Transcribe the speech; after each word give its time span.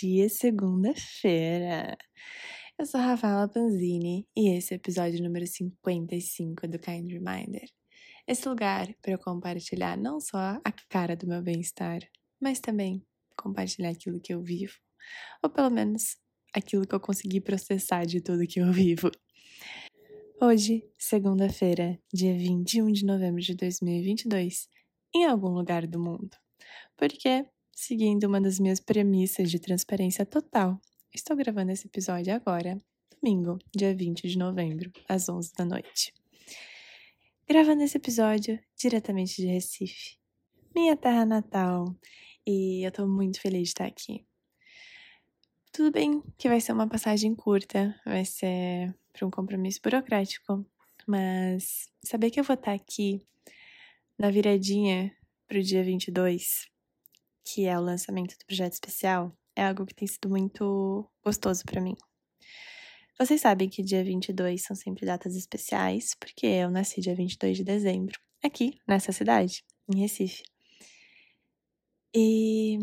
dia 0.00 0.28
segunda-feira. 0.28 1.96
Eu 2.78 2.86
sou 2.86 3.00
Rafaela 3.00 3.48
Panzini 3.48 4.28
e 4.36 4.50
esse 4.56 4.72
é 4.72 4.76
o 4.76 4.78
episódio 4.78 5.20
número 5.20 5.44
55 5.44 6.68
do 6.68 6.78
Kind 6.78 7.10
Reminder. 7.10 7.68
Esse 8.24 8.48
lugar 8.48 8.86
para 9.02 9.12
eu 9.12 9.18
compartilhar 9.18 9.96
não 9.96 10.20
só 10.20 10.60
a 10.64 10.72
cara 10.88 11.16
do 11.16 11.26
meu 11.26 11.42
bem-estar, 11.42 12.00
mas 12.40 12.60
também 12.60 13.04
compartilhar 13.36 13.90
aquilo 13.90 14.20
que 14.20 14.32
eu 14.32 14.40
vivo, 14.40 14.74
ou 15.42 15.50
pelo 15.50 15.70
menos 15.70 16.16
aquilo 16.54 16.86
que 16.86 16.94
eu 16.94 17.00
consegui 17.00 17.40
processar 17.40 18.04
de 18.04 18.20
tudo 18.20 18.46
que 18.46 18.60
eu 18.60 18.70
vivo. 18.70 19.10
Hoje, 20.40 20.88
segunda-feira, 20.96 21.98
dia 22.14 22.38
21 22.38 22.92
de 22.92 23.04
novembro 23.04 23.40
de 23.40 23.56
2022, 23.56 24.68
em 25.12 25.24
algum 25.24 25.48
lugar 25.48 25.88
do 25.88 25.98
mundo. 25.98 26.36
Porque 26.96 27.44
seguindo 27.78 28.24
uma 28.24 28.40
das 28.40 28.58
minhas 28.58 28.80
premissas 28.80 29.48
de 29.48 29.60
transparência 29.60 30.26
total. 30.26 30.80
Estou 31.14 31.36
gravando 31.36 31.70
esse 31.70 31.86
episódio 31.86 32.34
agora, 32.34 32.76
domingo, 33.08 33.56
dia 33.74 33.94
20 33.94 34.26
de 34.26 34.36
novembro, 34.36 34.90
às 35.08 35.28
11 35.28 35.52
da 35.54 35.64
noite. 35.64 36.12
Gravando 37.48 37.84
esse 37.84 37.96
episódio 37.96 38.58
diretamente 38.76 39.36
de 39.36 39.46
Recife, 39.46 40.18
minha 40.74 40.96
terra 40.96 41.24
natal, 41.24 41.94
e 42.44 42.84
eu 42.84 42.90
tô 42.90 43.06
muito 43.06 43.40
feliz 43.40 43.62
de 43.62 43.68
estar 43.68 43.86
aqui. 43.86 44.26
Tudo 45.72 45.92
bem 45.92 46.20
que 46.36 46.48
vai 46.48 46.60
ser 46.60 46.72
uma 46.72 46.88
passagem 46.88 47.32
curta, 47.32 47.94
vai 48.04 48.24
ser 48.24 48.92
para 49.12 49.24
um 49.24 49.30
compromisso 49.30 49.80
burocrático, 49.80 50.66
mas 51.06 51.88
saber 52.04 52.32
que 52.32 52.40
eu 52.40 52.44
vou 52.44 52.54
estar 52.54 52.72
aqui 52.72 53.24
na 54.18 54.32
viradinha 54.32 55.16
pro 55.46 55.62
dia 55.62 55.84
22 55.84 56.76
que 57.54 57.66
é 57.66 57.78
o 57.78 57.82
lançamento 57.82 58.36
do 58.36 58.44
projeto 58.44 58.74
especial, 58.74 59.32
é 59.56 59.64
algo 59.64 59.86
que 59.86 59.94
tem 59.94 60.06
sido 60.06 60.28
muito 60.28 61.08
gostoso 61.24 61.64
para 61.64 61.80
mim. 61.80 61.96
Vocês 63.18 63.40
sabem 63.40 63.68
que 63.68 63.82
dia 63.82 64.04
22 64.04 64.62
são 64.62 64.76
sempre 64.76 65.06
datas 65.06 65.34
especiais, 65.34 66.14
porque 66.20 66.46
eu 66.46 66.70
nasci 66.70 67.00
dia 67.00 67.14
22 67.14 67.56
de 67.56 67.64
dezembro, 67.64 68.18
aqui 68.44 68.78
nessa 68.86 69.12
cidade, 69.12 69.64
em 69.92 70.00
Recife. 70.00 70.42
E 72.14 72.78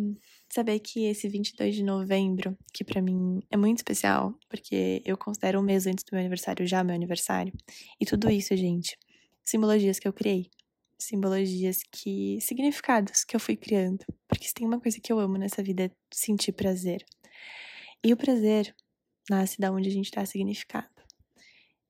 saber 0.52 0.80
que 0.80 1.06
esse 1.06 1.30
22 1.30 1.76
de 1.76 1.84
novembro, 1.84 2.58
que 2.74 2.84
para 2.84 3.02
mim 3.02 3.40
é 3.52 3.58
muito 3.58 3.78
especial, 3.78 4.34
porque 4.50 5.02
eu 5.06 5.16
considero 5.16 5.60
um 5.60 5.64
mês 5.64 5.86
antes 5.86 6.04
do 6.04 6.10
meu 6.12 6.20
aniversário 6.20 6.66
já 6.66 6.84
meu 6.84 6.96
aniversário, 6.96 7.54
e 8.00 8.06
tudo 8.06 8.30
isso, 8.32 8.56
gente, 8.58 8.98
simbologias 9.44 10.00
que 10.00 10.08
eu 10.08 10.14
criei 10.14 10.50
simbologias 11.00 11.80
que. 11.92 12.40
significados 12.42 13.24
que 13.24 13.36
eu 13.36 13.40
fui 13.40 13.56
criando. 13.56 14.06
Porque 14.28 14.46
se 14.46 14.54
tem 14.54 14.68
uma 14.68 14.80
coisa 14.80 15.00
que 15.02 15.12
eu 15.12 15.20
amo 15.20 15.38
nessa 15.38 15.64
vida 15.64 15.86
é 15.86 15.92
sentir 16.14 16.52
prazer. 16.52 17.06
E 18.04 18.14
o 18.14 18.18
prazer 18.18 18.76
nasce 19.30 19.60
da 19.60 19.72
onde 19.72 19.90
a 19.90 19.92
gente 19.92 20.12
dá 20.12 20.26
significado. 20.26 20.90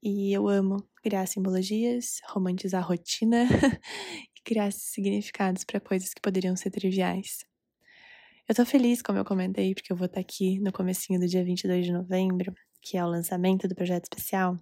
E 0.01 0.31
eu 0.31 0.47
amo 0.47 0.77
criar 1.01 1.25
simbologias, 1.27 2.21
romantizar 2.29 2.83
a 2.83 2.85
rotina 2.85 3.45
e 4.37 4.41
criar 4.43 4.71
significados 4.71 5.63
para 5.63 5.79
coisas 5.79 6.13
que 6.13 6.21
poderiam 6.21 6.55
ser 6.55 6.71
triviais. 6.71 7.45
Eu 8.47 8.53
tô 8.53 8.63
feliz, 8.63 9.01
como 9.01 9.17
eu 9.17 9.25
comentei, 9.25 9.73
porque 9.73 9.91
eu 9.91 9.97
vou 9.97 10.05
estar 10.05 10.15
tá 10.15 10.21
aqui 10.21 10.59
no 10.59 10.71
comecinho 10.71 11.19
do 11.19 11.27
dia 11.27 11.43
22 11.43 11.85
de 11.85 11.91
novembro, 11.91 12.53
que 12.81 12.97
é 12.97 13.03
o 13.03 13.07
lançamento 13.07 13.67
do 13.67 13.73
projeto 13.73 14.03
especial. 14.03 14.55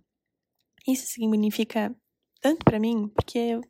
Isso 0.87 1.05
significa 1.05 1.93
tanto 2.39 2.63
para 2.63 2.79
mim, 2.79 3.09
porque 3.09 3.37
eu 3.37 3.61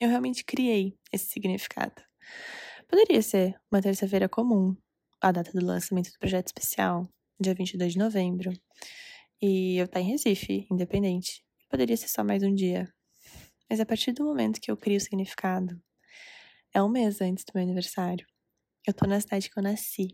eu 0.00 0.08
realmente 0.08 0.44
criei 0.44 0.96
esse 1.12 1.26
significado. 1.26 2.02
Poderia 2.88 3.20
ser 3.22 3.54
uma 3.70 3.82
terça-feira 3.82 4.28
comum, 4.28 4.76
a 5.20 5.32
data 5.32 5.50
do 5.52 5.64
lançamento 5.64 6.10
do 6.10 6.18
projeto 6.18 6.46
especial, 6.46 7.08
dia 7.40 7.54
22 7.54 7.92
de 7.92 7.98
novembro, 7.98 8.52
e 9.42 9.76
eu 9.76 9.84
estar 9.84 10.00
tá 10.00 10.00
em 10.00 10.10
Recife, 10.10 10.66
independente. 10.70 11.44
Poderia 11.68 11.96
ser 11.96 12.08
só 12.08 12.24
mais 12.24 12.42
um 12.42 12.54
dia. 12.54 12.92
Mas 13.68 13.80
a 13.80 13.86
partir 13.86 14.12
do 14.12 14.24
momento 14.24 14.60
que 14.60 14.70
eu 14.70 14.76
crio 14.76 14.96
o 14.96 15.00
significado, 15.00 15.80
é 16.72 16.82
um 16.82 16.88
mês 16.88 17.20
antes 17.20 17.44
do 17.44 17.52
meu 17.54 17.62
aniversário. 17.62 18.26
Eu 18.86 18.94
tô 18.94 19.06
na 19.06 19.20
cidade 19.20 19.50
que 19.50 19.58
eu 19.58 19.62
nasci. 19.62 20.08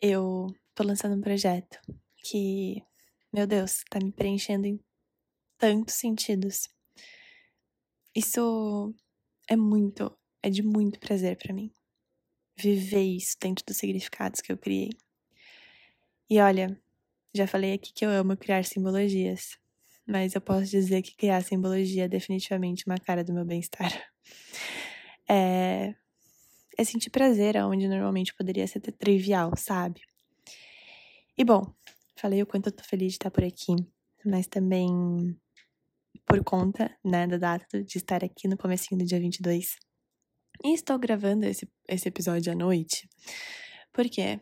Eu 0.00 0.48
tô 0.74 0.82
lançando 0.82 1.16
um 1.16 1.20
projeto 1.20 1.78
que, 2.24 2.82
meu 3.32 3.46
Deus, 3.46 3.84
tá 3.90 3.98
me 4.00 4.12
preenchendo 4.12 4.66
em 4.66 4.80
tantos 5.56 5.94
sentidos. 5.94 6.68
Isso 8.14 8.94
é 9.48 9.56
muito, 9.56 10.16
é 10.42 10.50
de 10.50 10.62
muito 10.62 10.98
prazer 10.98 11.36
para 11.36 11.54
mim. 11.54 11.70
Viver 12.56 13.02
isso 13.02 13.36
dentro 13.40 13.64
dos 13.64 13.76
significados 13.76 14.40
que 14.40 14.52
eu 14.52 14.58
criei. 14.58 14.90
E 16.28 16.40
olha, 16.40 16.78
já 17.34 17.46
falei 17.46 17.72
aqui 17.72 17.92
que 17.92 18.04
eu 18.04 18.10
amo 18.10 18.36
criar 18.36 18.64
simbologias, 18.64 19.58
mas 20.06 20.34
eu 20.34 20.40
posso 20.40 20.66
dizer 20.66 21.02
que 21.02 21.14
criar 21.16 21.42
simbologia 21.42 22.04
é 22.04 22.08
definitivamente 22.08 22.86
uma 22.86 22.98
cara 22.98 23.24
do 23.24 23.32
meu 23.32 23.44
bem-estar. 23.44 23.90
É, 25.30 25.94
é 26.78 26.84
sentir 26.84 27.10
prazer 27.10 27.54
onde 27.58 27.86
normalmente 27.86 28.34
poderia 28.34 28.66
ser 28.66 28.80
trivial, 28.80 29.52
sabe? 29.58 30.00
E 31.36 31.44
bom, 31.44 31.70
falei 32.16 32.42
o 32.42 32.46
quanto 32.46 32.68
eu 32.68 32.72
tô 32.72 32.82
feliz 32.82 33.12
de 33.12 33.16
estar 33.16 33.30
por 33.30 33.44
aqui, 33.44 33.76
mas 34.24 34.46
também 34.46 34.88
por 36.28 36.44
conta, 36.44 36.94
né, 37.02 37.26
da 37.26 37.38
data 37.38 37.82
de 37.82 37.96
estar 37.96 38.22
aqui 38.22 38.46
no 38.46 38.58
comecinho 38.58 38.98
do 38.98 39.06
dia 39.06 39.18
22. 39.18 39.76
E 40.62 40.74
estou 40.74 40.98
gravando 40.98 41.46
esse, 41.46 41.66
esse 41.88 42.06
episódio 42.06 42.52
à 42.52 42.54
noite, 42.54 43.08
porque 43.92 44.38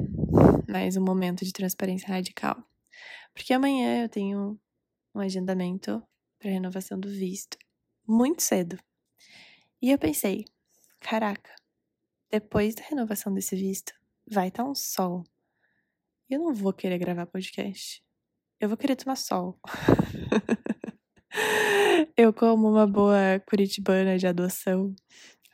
mais 0.69 0.97
um 0.97 1.05
momento 1.05 1.45
de 1.45 1.53
transparência 1.53 2.09
radical. 2.09 2.57
Porque 3.33 3.53
amanhã 3.53 4.03
eu 4.03 4.09
tenho 4.09 4.61
um 5.15 5.21
agendamento 5.21 6.03
para 6.39 6.51
renovação 6.51 6.99
do 6.99 7.09
visto, 7.09 7.57
muito 8.07 8.43
cedo. 8.43 8.79
E 9.81 9.91
eu 9.93 9.99
pensei, 9.99 10.45
caraca, 10.99 11.55
depois 12.31 12.75
da 12.75 12.83
renovação 12.83 13.33
desse 13.33 13.55
visto, 13.55 13.93
vai 14.29 14.49
estar 14.49 14.65
tá 14.65 14.69
um 14.69 14.75
sol. 14.75 15.23
Eu 16.29 16.41
não 16.41 16.53
vou 16.53 16.73
querer 16.73 16.99
gravar 16.99 17.27
podcast. 17.27 18.03
Eu 18.59 18.69
vou 18.69 18.77
querer 18.77 18.97
tomar 18.97 19.17
sol. 19.17 19.61
Eu, 22.17 22.33
como 22.33 22.69
uma 22.69 22.87
boa 22.87 23.41
curitibana 23.47 24.17
de 24.19 24.27
adoção, 24.27 24.95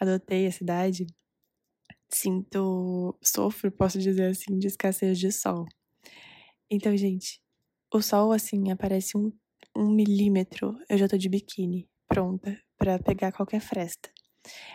adotei 0.00 0.47
a 0.47 0.53
cidade, 0.53 1.06
sinto, 2.09 3.16
sofro, 3.22 3.72
posso 3.72 3.98
dizer 3.98 4.31
assim, 4.31 4.59
de 4.59 4.69
escassez 4.69 5.19
de 5.19 5.32
sol. 5.32 5.66
Então, 6.71 6.97
gente, 6.97 7.41
o 7.92 8.00
sol, 8.00 8.32
assim, 8.32 8.71
aparece 8.71 9.16
um, 9.16 9.32
um 9.76 9.91
milímetro, 9.91 10.76
eu 10.88 10.98
já 10.98 11.09
tô 11.09 11.16
de 11.16 11.28
biquíni, 11.28 11.88
pronta 12.09 12.56
para 12.78 12.98
pegar 12.98 13.32
qualquer 13.32 13.60
fresta. 13.60 14.11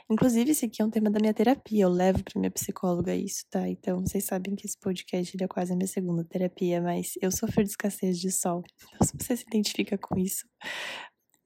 Inclusive, 0.10 0.52
esse 0.52 0.66
aqui 0.66 0.82
é 0.82 0.86
um 0.86 0.90
tema 0.90 1.10
da 1.10 1.20
minha 1.20 1.34
terapia. 1.34 1.84
Eu 1.84 1.90
levo 1.90 2.24
pra 2.24 2.40
minha 2.40 2.52
psicóloga 2.52 3.16
isso, 3.16 3.44
tá? 3.50 3.68
Então, 3.68 4.02
vocês 4.02 4.24
sabem 4.24 4.56
que 4.56 4.66
esse 4.66 4.78
podcast 4.80 5.36
é 5.42 5.48
quase 5.48 5.74
a 5.74 5.76
minha 5.76 5.88
segunda 5.88 6.24
terapia, 6.24 6.82
mas 6.82 7.14
eu 7.22 7.32
sofro 7.32 7.64
de 7.64 7.70
escassez 7.70 8.20
de 8.20 8.32
sol. 8.32 8.64
Então, 8.98 9.08
se 9.08 9.14
você 9.18 9.38
se 9.38 9.44
identifica 9.44 9.98
com 9.98 10.18
isso, 10.18 10.46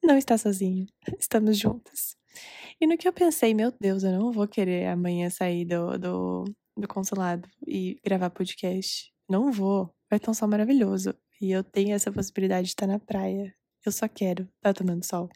não 0.02 0.16
está 0.16 0.38
sozinho. 0.38 0.86
Estamos 1.18 1.58
juntas. 1.58 2.16
E 2.80 2.86
no 2.86 2.96
que 2.96 3.06
eu 3.06 3.12
pensei, 3.12 3.54
meu 3.54 3.72
Deus, 3.80 4.02
eu 4.02 4.12
não 4.12 4.32
vou 4.32 4.48
querer 4.48 4.86
amanhã 4.86 5.28
sair 5.28 5.64
do, 5.64 5.98
do, 5.98 6.44
do 6.76 6.88
consulado 6.88 7.48
e 7.66 7.98
gravar 8.04 8.30
podcast. 8.30 9.12
Não 9.28 9.52
vou. 9.52 9.94
Vai 10.10 10.18
ter 10.18 10.30
um 10.30 10.34
sol 10.34 10.48
maravilhoso. 10.48 11.14
E 11.40 11.50
eu 11.50 11.62
tenho 11.64 11.94
essa 11.94 12.12
possibilidade 12.12 12.66
de 12.66 12.72
estar 12.72 12.86
na 12.86 12.98
praia. 12.98 13.54
Eu 13.84 13.92
só 13.92 14.08
quero 14.08 14.48
estar 14.56 14.72
tomando 14.72 15.04
sol. 15.04 15.28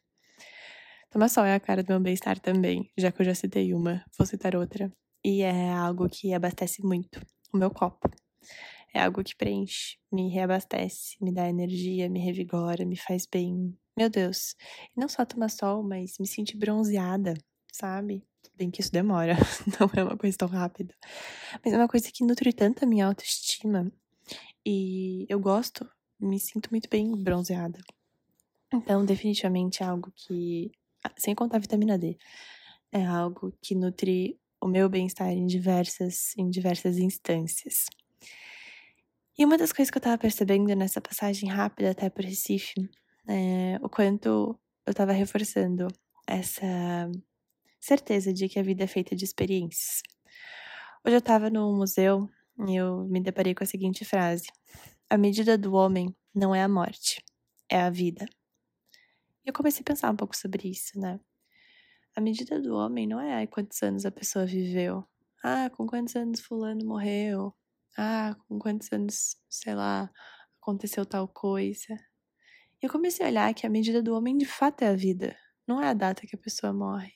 Tomar 1.17 1.31
sol 1.31 1.47
é 1.47 1.55
a 1.55 1.61
cara 1.61 1.83
do 1.83 1.89
meu 1.89 1.99
bem-estar 1.99 2.39
também, 2.39 2.93
já 2.95 3.11
que 3.11 3.23
eu 3.23 3.25
já 3.25 3.35
citei 3.35 3.73
uma, 3.73 4.05
vou 4.19 4.27
citar 4.27 4.55
outra. 4.55 4.93
E 5.25 5.41
é 5.41 5.73
algo 5.73 6.11
que 6.11 6.35
abastece 6.35 6.85
muito 6.85 7.23
o 7.51 7.57
meu 7.57 7.71
copo. 7.71 8.11
É 8.93 9.01
algo 9.01 9.25
que 9.25 9.35
preenche, 9.35 9.97
me 10.13 10.29
reabastece, 10.29 11.17
me 11.23 11.33
dá 11.33 11.49
energia, 11.49 12.11
me 12.11 12.21
revigora, 12.21 12.85
me 12.85 12.99
faz 12.99 13.25
bem. 13.25 13.75
Meu 13.97 14.11
Deus. 14.11 14.55
Não 14.95 15.09
só 15.09 15.25
tomar 15.25 15.49
sol, 15.49 15.83
mas 15.83 16.19
me 16.21 16.27
sentir 16.27 16.59
bronzeada, 16.59 17.33
sabe? 17.73 18.23
Bem 18.55 18.71
que 18.71 18.83
isso 18.83 18.93
demora, 18.93 19.37
não 19.81 19.91
é 19.97 20.05
uma 20.05 20.19
coisa 20.19 20.37
tão 20.37 20.49
rápida. 20.49 20.95
Mas 21.65 21.73
é 21.73 21.79
uma 21.79 21.89
coisa 21.89 22.13
que 22.13 22.27
nutre 22.27 22.53
tanto 22.53 22.85
a 22.85 22.87
minha 22.87 23.07
autoestima. 23.07 23.91
E 24.67 25.25
eu 25.31 25.41
gosto, 25.41 25.89
me 26.21 26.39
sinto 26.39 26.69
muito 26.71 26.91
bem 26.91 27.11
bronzeada. 27.17 27.79
Então, 28.71 29.03
definitivamente 29.03 29.83
é 29.83 29.87
algo 29.87 30.13
que 30.15 30.71
sem 31.17 31.35
contar 31.35 31.57
a 31.57 31.61
vitamina 31.61 31.99
D. 31.99 32.17
É 32.93 33.05
algo 33.05 33.53
que 33.63 33.75
nutre 33.75 34.39
o 34.61 34.67
meu 34.67 34.89
bem-estar 34.89 35.31
em 35.31 35.47
diversas, 35.47 36.37
em 36.37 36.49
diversas 36.49 36.99
instâncias. 36.99 37.87
E 39.39 39.45
uma 39.45 39.59
das 39.59 39.73
coisas 39.73 39.91
que 39.91 39.99
eu 39.99 40.03
tava 40.03 40.19
percebendo 40.19 40.75
nessa 40.75 41.01
passagem 41.01 41.49
rápida 41.49 41.91
até 41.91 42.09
por 42.09 42.25
Recife 42.25 42.75
é 43.29 43.79
o 43.83 43.89
quanto 43.89 44.59
eu 44.87 44.95
tava 44.95 45.13
reforçando 45.13 45.89
essa 46.27 47.11
certeza 47.81 48.33
de 48.33 48.49
que 48.49 48.59
a 48.59 48.63
vida 48.63 48.85
é 48.85 48.87
feita 48.87 49.15
de 49.15 49.25
experiências. 49.25 50.03
Hoje 51.05 51.17
eu 51.17 51.23
tava 51.23 51.51
no 51.51 51.77
museu 51.77 52.29
eu 52.59 53.05
me 53.05 53.21
deparei 53.21 53.55
com 53.55 53.65
a 53.65 53.67
seguinte 53.67 54.05
frase: 54.05 54.47
A 55.11 55.19
medida 55.19 55.59
do 55.59 55.75
homem 55.75 56.15
não 56.35 56.55
é 56.55 56.63
a 56.63 56.69
morte, 56.69 57.23
é 57.71 57.81
a 57.81 57.91
vida. 57.91 58.27
E 59.47 59.51
eu 59.51 59.53
comecei 59.55 59.81
a 59.83 59.85
pensar 59.85 60.11
um 60.11 60.17
pouco 60.17 60.37
sobre 60.37 60.69
isso, 60.69 60.99
né? 60.99 61.21
A 62.17 62.21
medida 62.21 62.61
do 62.61 62.75
homem 62.75 63.07
não 63.07 63.21
é 63.21 63.47
quantos 63.47 63.81
anos 63.83 64.05
a 64.05 64.11
pessoa 64.11 64.45
viveu. 64.45 65.05
Ah, 65.45 65.71
com 65.71 65.87
quantos 65.87 66.17
anos 66.17 66.41
fulano 66.41 66.85
morreu. 66.85 67.55
Ah, 67.97 68.37
com 68.49 68.59
quantos 68.59 68.93
anos, 68.93 69.37
sei 69.49 69.75
lá, 69.75 70.11
aconteceu 70.61 71.07
tal 71.07 71.29
coisa. 71.29 71.95
E 72.83 72.87
eu 72.87 72.91
comecei 72.91 73.25
a 73.25 73.29
olhar 73.29 73.55
que 73.55 73.67
a 73.67 73.71
medida 73.71 74.03
do 74.03 74.15
homem 74.15 74.37
de 74.37 74.47
fato 74.47 74.83
é 74.83 74.89
a 74.89 74.97
vida, 74.97 75.37
não 75.67 75.81
é 75.83 75.89
a 75.89 75.95
data 75.95 76.27
que 76.27 76.37
a 76.37 76.39
pessoa 76.39 76.73
morre. 76.73 77.13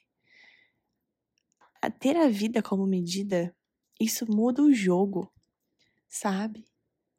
A 1.83 1.91
ter 1.91 2.17
a 2.17 2.29
vida 2.29 2.63
como 2.63 2.87
medida, 2.87 3.55
isso 4.01 4.25
muda 4.31 4.63
o 4.63 4.73
jogo, 4.73 5.33
sabe? 6.09 6.67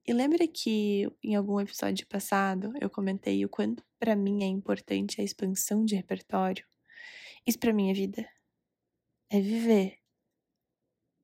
E 0.08 0.14
lembra 0.14 0.48
que 0.48 1.12
em 1.24 1.36
algum 1.36 1.60
episódio 1.60 2.08
passado 2.08 2.74
eu 2.82 2.90
comentei 2.90 3.46
o 3.46 3.50
quanto 3.50 3.84
para 4.02 4.16
mim 4.16 4.44
é 4.44 4.48
importante 4.48 5.22
a 5.22 5.24
expansão 5.24 5.86
de 5.86 5.96
repertório? 5.96 6.66
Isso 7.46 7.60
para 7.60 7.72
mim 7.72 7.92
é 7.92 7.94
vida. 7.94 8.28
É 9.30 9.40
viver. 9.40 10.00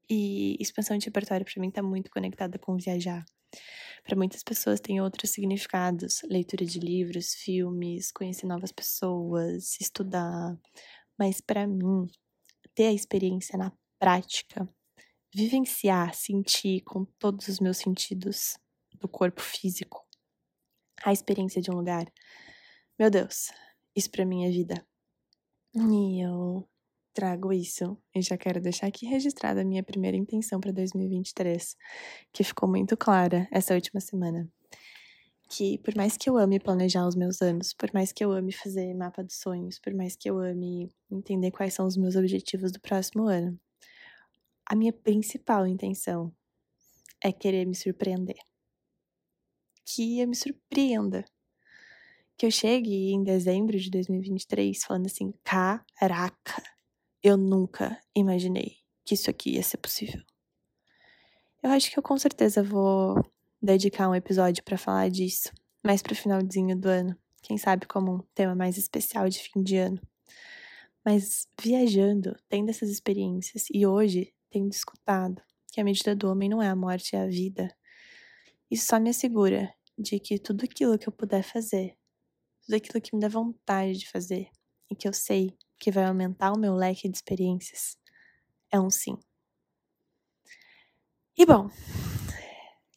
E 0.08 0.56
expansão 0.60 0.96
de 0.96 1.08
repertório 1.08 1.44
para 1.44 1.60
mim 1.60 1.72
tá 1.72 1.82
muito 1.82 2.12
conectada 2.12 2.60
com 2.60 2.78
viajar. 2.78 3.26
Para 4.04 4.16
muitas 4.16 4.44
pessoas 4.44 4.80
tem 4.80 5.02
outros 5.02 5.32
significados, 5.32 6.22
leitura 6.30 6.64
de 6.64 6.80
livros, 6.80 7.34
filmes, 7.34 8.12
conhecer 8.12 8.46
novas 8.46 8.72
pessoas, 8.72 9.76
estudar. 9.82 10.56
Mas 11.18 11.42
para 11.42 11.66
mim, 11.66 12.06
ter 12.76 12.86
a 12.86 12.94
experiência 12.94 13.58
na 13.58 13.74
prática, 13.98 14.70
vivenciar, 15.34 16.14
sentir 16.14 16.82
com 16.82 17.06
todos 17.18 17.48
os 17.48 17.60
meus 17.60 17.78
sentidos 17.78 18.56
do 19.00 19.08
corpo 19.08 19.42
físico, 19.42 20.08
a 21.04 21.12
experiência 21.12 21.60
de 21.60 21.72
um 21.72 21.76
lugar. 21.76 22.06
Meu 23.00 23.10
Deus, 23.12 23.52
isso 23.96 24.10
para 24.10 24.26
mim 24.26 24.46
é 24.46 24.50
vida. 24.50 24.86
E 25.76 26.22
eu 26.26 26.68
trago 27.14 27.54
isso 27.54 27.98
e 28.16 28.22
já 28.22 28.38
quero 28.38 28.62
deixar 28.62 28.88
aqui 28.88 29.06
registrada 29.06 29.62
a 29.62 29.66
minha 29.66 29.84
primeira 29.84 30.18
intenção 30.18 30.60
para 30.60 30.72
2023, 30.72 31.76
que 32.34 32.44
ficou 32.44 32.70
muito 32.70 32.98
clara 32.98 33.48
essa 33.52 33.76
última 33.76 34.00
semana. 34.00 34.50
Que 35.50 35.78
por 35.80 35.96
mais 35.96 36.18
que 36.18 36.30
eu 36.30 36.38
ame 36.38 36.60
planejar 36.60 37.08
os 37.08 37.16
meus 37.16 37.42
anos, 37.42 37.74
por 37.74 37.94
mais 37.94 38.12
que 38.12 38.24
eu 38.24 38.32
ame 38.32 38.52
fazer 38.52 38.94
mapa 38.94 39.24
dos 39.24 39.36
sonhos, 39.40 39.80
por 39.80 39.94
mais 39.94 40.16
que 40.16 40.30
eu 40.30 40.40
ame 40.40 40.90
entender 41.12 41.52
quais 41.52 41.74
são 41.74 41.86
os 41.88 41.98
meus 41.98 42.16
objetivos 42.16 42.72
do 42.72 42.82
próximo 42.82 43.28
ano, 43.28 43.60
a 44.66 44.76
minha 44.76 44.94
principal 44.94 45.66
intenção 45.68 46.34
é 47.24 47.32
querer 47.32 47.66
me 47.66 47.76
surpreender 47.76 48.38
que 49.86 50.20
eu 50.20 50.28
me 50.28 50.36
surpreenda. 50.36 51.24
Que 52.38 52.46
eu 52.46 52.52
chegue 52.52 53.12
em 53.12 53.24
dezembro 53.24 53.80
de 53.80 53.90
2023 53.90 54.84
falando 54.84 55.08
assim: 55.08 55.34
caraca, 55.44 56.64
eu 57.24 57.36
nunca 57.36 58.00
imaginei 58.16 58.78
que 59.04 59.16
isso 59.16 59.30
aqui 59.30 59.56
ia 59.56 59.64
ser 59.64 59.78
possível. 59.78 60.22
Eu 61.64 61.72
acho 61.72 61.90
que 61.90 61.98
eu 61.98 62.04
com 62.04 62.18
certeza 62.18 62.62
vou 62.62 63.26
dedicar 63.62 64.08
um 64.08 64.16
episódio 64.16 64.64
para 64.64 64.78
falar 64.78 65.10
disso, 65.10 65.52
mais 65.84 66.02
pro 66.02 66.16
finalzinho 66.16 66.78
do 66.78 66.88
ano. 66.88 67.18
Quem 67.42 67.58
sabe 67.58 67.88
como 67.88 68.14
um 68.14 68.24
tema 68.36 68.54
mais 68.54 68.78
especial 68.78 69.28
de 69.28 69.40
fim 69.40 69.64
de 69.64 69.78
ano. 69.78 70.00
Mas 71.04 71.48
viajando, 71.60 72.36
tendo 72.50 72.70
essas 72.70 72.90
experiências 72.90 73.66
e 73.74 73.86
hoje 73.86 74.34
tendo 74.50 74.72
escutado 74.72 75.42
que 75.72 75.82
a 75.82 75.84
medida 75.84 76.16
do 76.16 76.30
homem 76.30 76.50
não 76.50 76.62
é 76.62 76.68
a 76.68 76.76
morte, 76.76 77.16
é 77.16 77.22
a 77.22 77.28
vida, 77.28 77.74
isso 78.70 78.88
só 78.88 79.00
me 79.00 79.10
assegura 79.10 79.74
de 79.98 80.20
que 80.20 80.38
tudo 80.38 80.66
aquilo 80.66 80.98
que 80.98 81.08
eu 81.08 81.14
puder 81.14 81.44
fazer, 81.44 81.96
tudo 82.68 82.76
aquilo 82.76 83.02
que 83.02 83.16
me 83.16 83.22
dá 83.22 83.30
vontade 83.30 83.98
de 83.98 84.10
fazer 84.10 84.50
e 84.92 84.96
que 84.96 85.08
eu 85.08 85.14
sei 85.14 85.58
que 85.80 85.90
vai 85.90 86.04
aumentar 86.04 86.52
o 86.52 86.60
meu 86.60 86.76
leque 86.76 87.08
de 87.08 87.16
experiências, 87.16 87.98
é 88.70 88.80
um 88.80 88.90
sim. 88.90 89.18
E 91.38 91.46
bom, 91.46 91.70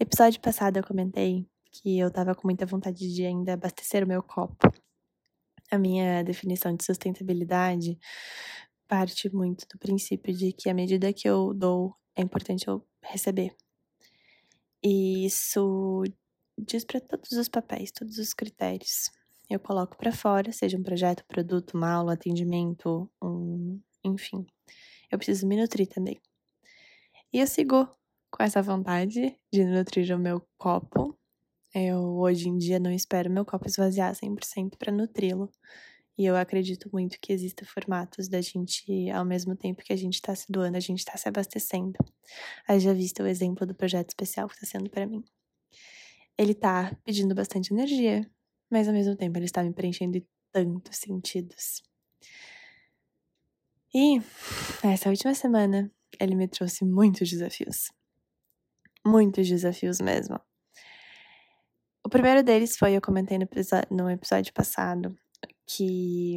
episódio 0.01 0.41
passado 0.41 0.77
eu 0.79 0.83
comentei 0.83 1.47
que 1.71 1.99
eu 1.99 2.11
tava 2.11 2.35
com 2.35 2.49
muita 2.49 2.67
vontade 2.67 3.15
de 3.15 3.25
ainda 3.25 3.53
abastecer 3.53 4.03
o 4.03 4.09
meu 4.09 4.23
copo. 4.23 4.67
A 5.71 5.79
minha 5.79 6.25
definição 6.25 6.75
de 6.75 6.85
sustentabilidade 6.85 7.97
parte 8.89 9.33
muito 9.33 9.69
do 9.69 9.79
princípio 9.79 10.35
de 10.35 10.53
que 10.53 10.69
à 10.69 10.75
medida 10.75 11.13
que 11.13 11.29
eu 11.29 11.55
dou, 11.55 11.95
é 12.17 12.23
importante 12.23 12.67
eu 12.67 12.85
receber. 13.05 13.55
E 14.83 15.27
isso 15.27 16.03
diz 16.59 16.85
para 16.85 17.01
todos 17.01 17.31
os 17.33 17.49
papéis, 17.49 17.93
todos 17.93 18.19
os 18.19 18.35
critérios. 18.35 19.11
Eu 19.51 19.59
coloco 19.59 19.97
para 19.97 20.13
fora, 20.13 20.53
seja 20.53 20.79
um 20.79 20.83
projeto, 20.83 21.25
produto, 21.27 21.75
uma 21.75 21.91
aula, 21.91 22.13
atendimento, 22.13 23.11
um, 23.21 23.81
enfim. 24.05 24.47
Eu 25.11 25.19
preciso 25.19 25.47
me 25.47 25.57
nutrir 25.57 25.89
também. 25.89 26.21
E 27.33 27.41
eu 27.41 27.47
sigo 27.47 27.89
com 28.31 28.43
essa 28.43 28.63
vontade 28.63 29.37
de 29.53 29.65
nutrir 29.65 30.15
o 30.15 30.19
meu 30.19 30.41
copo. 30.57 31.19
Eu 31.75 31.99
hoje 32.19 32.49
em 32.49 32.57
dia 32.57 32.79
não 32.79 32.93
espero 32.93 33.31
meu 33.31 33.45
copo 33.45 33.67
esvaziar 33.67 34.15
100% 34.15 34.77
para 34.79 34.93
nutri-lo. 34.93 35.51
E 36.17 36.25
eu 36.27 36.37
acredito 36.37 36.89
muito 36.93 37.19
que 37.21 37.33
existam 37.33 37.65
formatos 37.65 38.29
da 38.29 38.41
gente, 38.41 39.11
ao 39.11 39.25
mesmo 39.25 39.57
tempo 39.57 39.83
que 39.83 39.93
a 39.93 39.97
gente 39.97 40.15
está 40.15 40.35
se 40.35 40.47
doando, 40.51 40.77
a 40.77 40.81
gente 40.81 41.01
está 41.01 41.17
se 41.17 41.29
abastecendo. 41.29 41.99
já 42.79 42.93
visto 42.93 43.23
o 43.23 43.27
exemplo 43.27 43.67
do 43.67 43.75
projeto 43.75 44.11
especial 44.11 44.49
que 44.49 44.55
está 44.55 44.67
sendo 44.67 44.91
para 44.91 45.07
mim 45.07 45.25
ele 46.41 46.55
tá 46.55 46.97
pedindo 47.05 47.35
bastante 47.35 47.71
energia, 47.71 48.27
mas 48.71 48.87
ao 48.87 48.95
mesmo 48.95 49.17
tempo 49.17 49.37
ele 49.39 49.47
está 49.47 49.63
me 49.63 49.73
preenchendo 49.73 50.13
de 50.13 50.27
tantos 50.53 50.97
sentidos. 50.97 51.83
E 53.93 54.21
essa 54.83 55.09
última 55.09 55.35
semana 55.35 55.91
ele 56.19 56.35
me 56.35 56.47
trouxe 56.47 56.85
muitos 56.85 57.29
desafios. 57.29 57.91
Muitos 59.05 59.49
desafios 59.49 60.01
mesmo. 60.01 60.39
O 62.05 62.09
primeiro 62.09 62.43
deles 62.43 62.77
foi, 62.77 62.95
eu 62.95 63.01
comentei 63.01 63.39
no, 63.39 63.47
no 63.91 64.11
episódio 64.11 64.53
passado, 64.53 65.15
que 65.67 66.37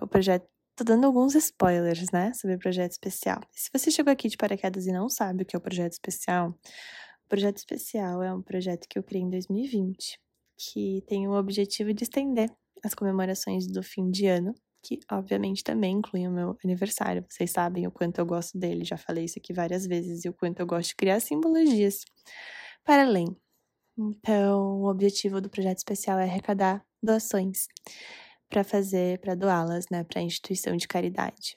o 0.00 0.06
projeto. 0.06 0.46
Tô 0.76 0.84
dando 0.84 1.06
alguns 1.06 1.34
spoilers, 1.34 2.06
né? 2.12 2.32
Sobre 2.34 2.54
o 2.54 2.58
projeto 2.58 2.92
especial. 2.92 3.40
Se 3.50 3.68
você 3.72 3.90
chegou 3.90 4.12
aqui 4.12 4.28
de 4.28 4.36
paraquedas 4.36 4.86
e 4.86 4.92
não 4.92 5.08
sabe 5.08 5.42
o 5.42 5.46
que 5.46 5.56
é 5.56 5.58
o 5.58 5.62
projeto 5.62 5.92
especial, 5.94 6.50
o 6.50 7.28
projeto 7.28 7.56
especial 7.56 8.22
é 8.22 8.32
um 8.32 8.40
projeto 8.40 8.86
que 8.88 8.96
eu 8.96 9.02
criei 9.02 9.24
em 9.24 9.30
2020, 9.30 10.20
que 10.58 11.02
tem 11.06 11.28
o 11.28 11.38
objetivo 11.38 11.94
de 11.94 12.02
estender 12.02 12.50
as 12.84 12.94
comemorações 12.94 13.66
do 13.66 13.82
fim 13.82 14.10
de 14.10 14.26
ano, 14.26 14.52
que 14.82 14.98
obviamente 15.10 15.62
também 15.62 15.96
inclui 15.96 16.26
o 16.26 16.32
meu 16.32 16.56
aniversário. 16.64 17.24
Vocês 17.28 17.50
sabem 17.50 17.86
o 17.86 17.92
quanto 17.92 18.18
eu 18.18 18.26
gosto 18.26 18.58
dele, 18.58 18.84
já 18.84 18.96
falei 18.96 19.24
isso 19.24 19.38
aqui 19.38 19.52
várias 19.52 19.86
vezes, 19.86 20.24
e 20.24 20.28
o 20.28 20.34
quanto 20.34 20.60
eu 20.60 20.66
gosto 20.66 20.90
de 20.90 20.96
criar 20.96 21.20
simbologias 21.20 22.00
para 22.84 23.02
além. 23.04 23.26
Então, 23.96 24.80
o 24.80 24.88
objetivo 24.88 25.40
do 25.40 25.50
projeto 25.50 25.78
especial 25.78 26.18
é 26.18 26.24
arrecadar 26.24 26.84
doações 27.02 27.66
para 28.48 28.64
fazer, 28.64 29.20
para 29.20 29.34
doá-las, 29.34 29.86
né, 29.90 30.04
para 30.04 30.20
a 30.20 30.24
instituição 30.24 30.76
de 30.76 30.88
caridade. 30.88 31.56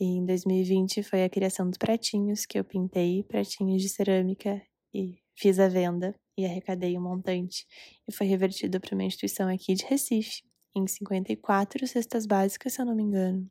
E 0.00 0.04
em 0.18 0.24
2020 0.24 1.02
foi 1.02 1.24
a 1.24 1.30
criação 1.30 1.68
dos 1.68 1.78
pratinhos 1.78 2.44
que 2.44 2.58
eu 2.58 2.64
pintei, 2.64 3.22
pratinhos 3.22 3.82
de 3.82 3.88
cerâmica 3.88 4.60
e 4.94 5.18
fiz 5.36 5.58
a 5.60 5.68
venda 5.68 6.14
e 6.36 6.44
arrecadei 6.46 6.96
um 6.96 7.02
montante 7.02 7.66
e 8.08 8.12
foi 8.12 8.26
revertido 8.26 8.80
para 8.80 8.94
uma 8.94 9.04
instituição 9.04 9.48
aqui 9.48 9.74
de 9.74 9.84
Recife, 9.84 10.42
em 10.74 10.86
54 10.86 11.86
cestas 11.86 12.26
básicas, 12.26 12.72
se 12.72 12.80
eu 12.80 12.86
não 12.86 12.94
me 12.94 13.02
engano. 13.02 13.50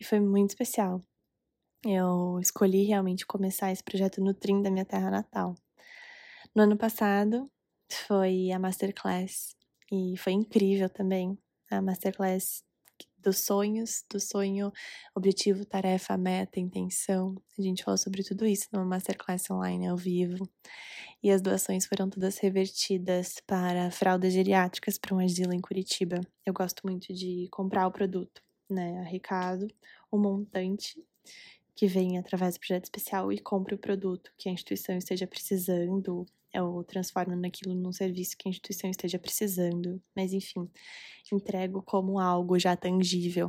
E 0.00 0.04
foi 0.04 0.20
muito 0.20 0.50
especial. 0.50 1.02
Eu 1.84 2.38
escolhi 2.40 2.84
realmente 2.84 3.26
começar 3.26 3.70
esse 3.70 3.82
projeto 3.84 4.20
no 4.20 4.34
trim 4.34 4.62
da 4.62 4.70
minha 4.70 4.84
terra 4.84 5.10
natal. 5.10 5.54
No 6.54 6.64
ano 6.64 6.76
passado 6.76 7.50
foi 8.06 8.50
a 8.50 8.58
masterclass 8.58 9.54
e 9.92 10.16
foi 10.18 10.32
incrível 10.32 10.88
também. 10.90 11.38
A 11.70 11.80
masterclass 11.80 12.64
dos 13.22 13.38
sonhos, 13.38 14.04
do 14.10 14.20
sonho, 14.20 14.72
objetivo, 15.14 15.64
tarefa, 15.64 16.16
meta, 16.16 16.60
intenção. 16.60 17.34
A 17.58 17.62
gente 17.62 17.84
falou 17.84 17.98
sobre 17.98 18.22
tudo 18.22 18.46
isso 18.46 18.68
numa 18.72 18.84
masterclass 18.84 19.50
online 19.50 19.86
ao 19.86 19.96
vivo. 19.96 20.48
E 21.22 21.30
as 21.30 21.42
doações 21.42 21.84
foram 21.84 22.08
todas 22.08 22.38
revertidas 22.38 23.36
para 23.46 23.90
fraldas 23.90 24.32
geriátricas 24.32 24.98
para 24.98 25.14
um 25.14 25.18
asilo 25.18 25.52
em 25.52 25.60
Curitiba. 25.60 26.20
Eu 26.46 26.52
gosto 26.52 26.82
muito 26.84 27.12
de 27.12 27.48
comprar 27.50 27.86
o 27.86 27.92
produto, 27.92 28.40
né? 28.70 29.00
Arrecado 29.00 29.66
o 30.10 30.16
montante 30.16 31.02
que 31.78 31.86
vem 31.86 32.18
através 32.18 32.56
do 32.56 32.58
projeto 32.58 32.86
especial 32.86 33.32
e 33.32 33.38
compre 33.38 33.72
o 33.76 33.78
produto 33.78 34.32
que 34.36 34.48
a 34.48 34.52
instituição 34.52 34.98
esteja 34.98 35.28
precisando, 35.28 36.26
ou 36.52 36.82
transformo 36.82 37.36
naquilo 37.36 37.72
num 37.72 37.92
serviço 37.92 38.36
que 38.36 38.48
a 38.48 38.50
instituição 38.50 38.90
esteja 38.90 39.16
precisando, 39.16 40.02
mas 40.12 40.32
enfim, 40.32 40.68
entrego 41.32 41.80
como 41.80 42.18
algo 42.18 42.58
já 42.58 42.74
tangível. 42.74 43.46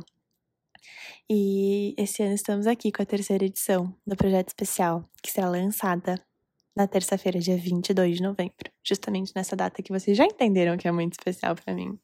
E 1.28 1.92
esse 1.98 2.22
ano 2.22 2.34
estamos 2.34 2.68
aqui 2.68 2.92
com 2.92 3.02
a 3.02 3.06
terceira 3.06 3.44
edição 3.44 3.92
do 4.06 4.14
projeto 4.14 4.50
especial, 4.50 5.04
que 5.20 5.32
será 5.32 5.50
lançada 5.50 6.14
na 6.76 6.86
terça-feira, 6.86 7.40
dia 7.40 7.56
22 7.56 8.18
de 8.18 8.22
novembro, 8.22 8.70
justamente 8.84 9.32
nessa 9.34 9.56
data 9.56 9.82
que 9.82 9.90
vocês 9.90 10.16
já 10.16 10.24
entenderam 10.24 10.76
que 10.76 10.86
é 10.86 10.92
muito 10.92 11.14
especial 11.14 11.56
para 11.56 11.74
mim. 11.74 11.98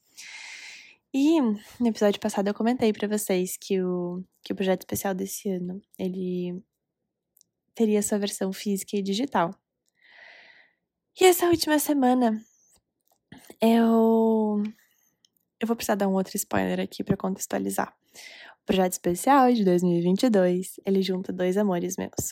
E 1.18 1.40
no 1.40 1.88
episódio 1.88 2.20
passado 2.20 2.48
eu 2.48 2.52
comentei 2.52 2.92
para 2.92 3.08
vocês 3.08 3.56
que 3.56 3.82
o, 3.82 4.22
que 4.44 4.52
o 4.52 4.54
projeto 4.54 4.82
especial 4.82 5.14
desse 5.14 5.48
ano, 5.48 5.80
ele 5.98 6.62
teria 7.74 8.02
sua 8.02 8.18
versão 8.18 8.52
física 8.52 8.98
e 8.98 9.02
digital. 9.02 9.50
E 11.18 11.24
essa 11.24 11.46
última 11.46 11.78
semana 11.78 12.38
eu 13.62 14.62
eu 15.58 15.66
vou 15.66 15.74
precisar 15.74 15.94
dar 15.94 16.06
um 16.06 16.12
outro 16.12 16.36
spoiler 16.36 16.80
aqui 16.80 17.02
para 17.02 17.16
contextualizar. 17.16 17.96
O 18.62 18.66
projeto 18.66 18.92
especial 18.92 19.50
de 19.50 19.64
2022, 19.64 20.80
ele 20.84 21.00
junta 21.00 21.32
dois 21.32 21.56
amores 21.56 21.96
meus: 21.96 22.30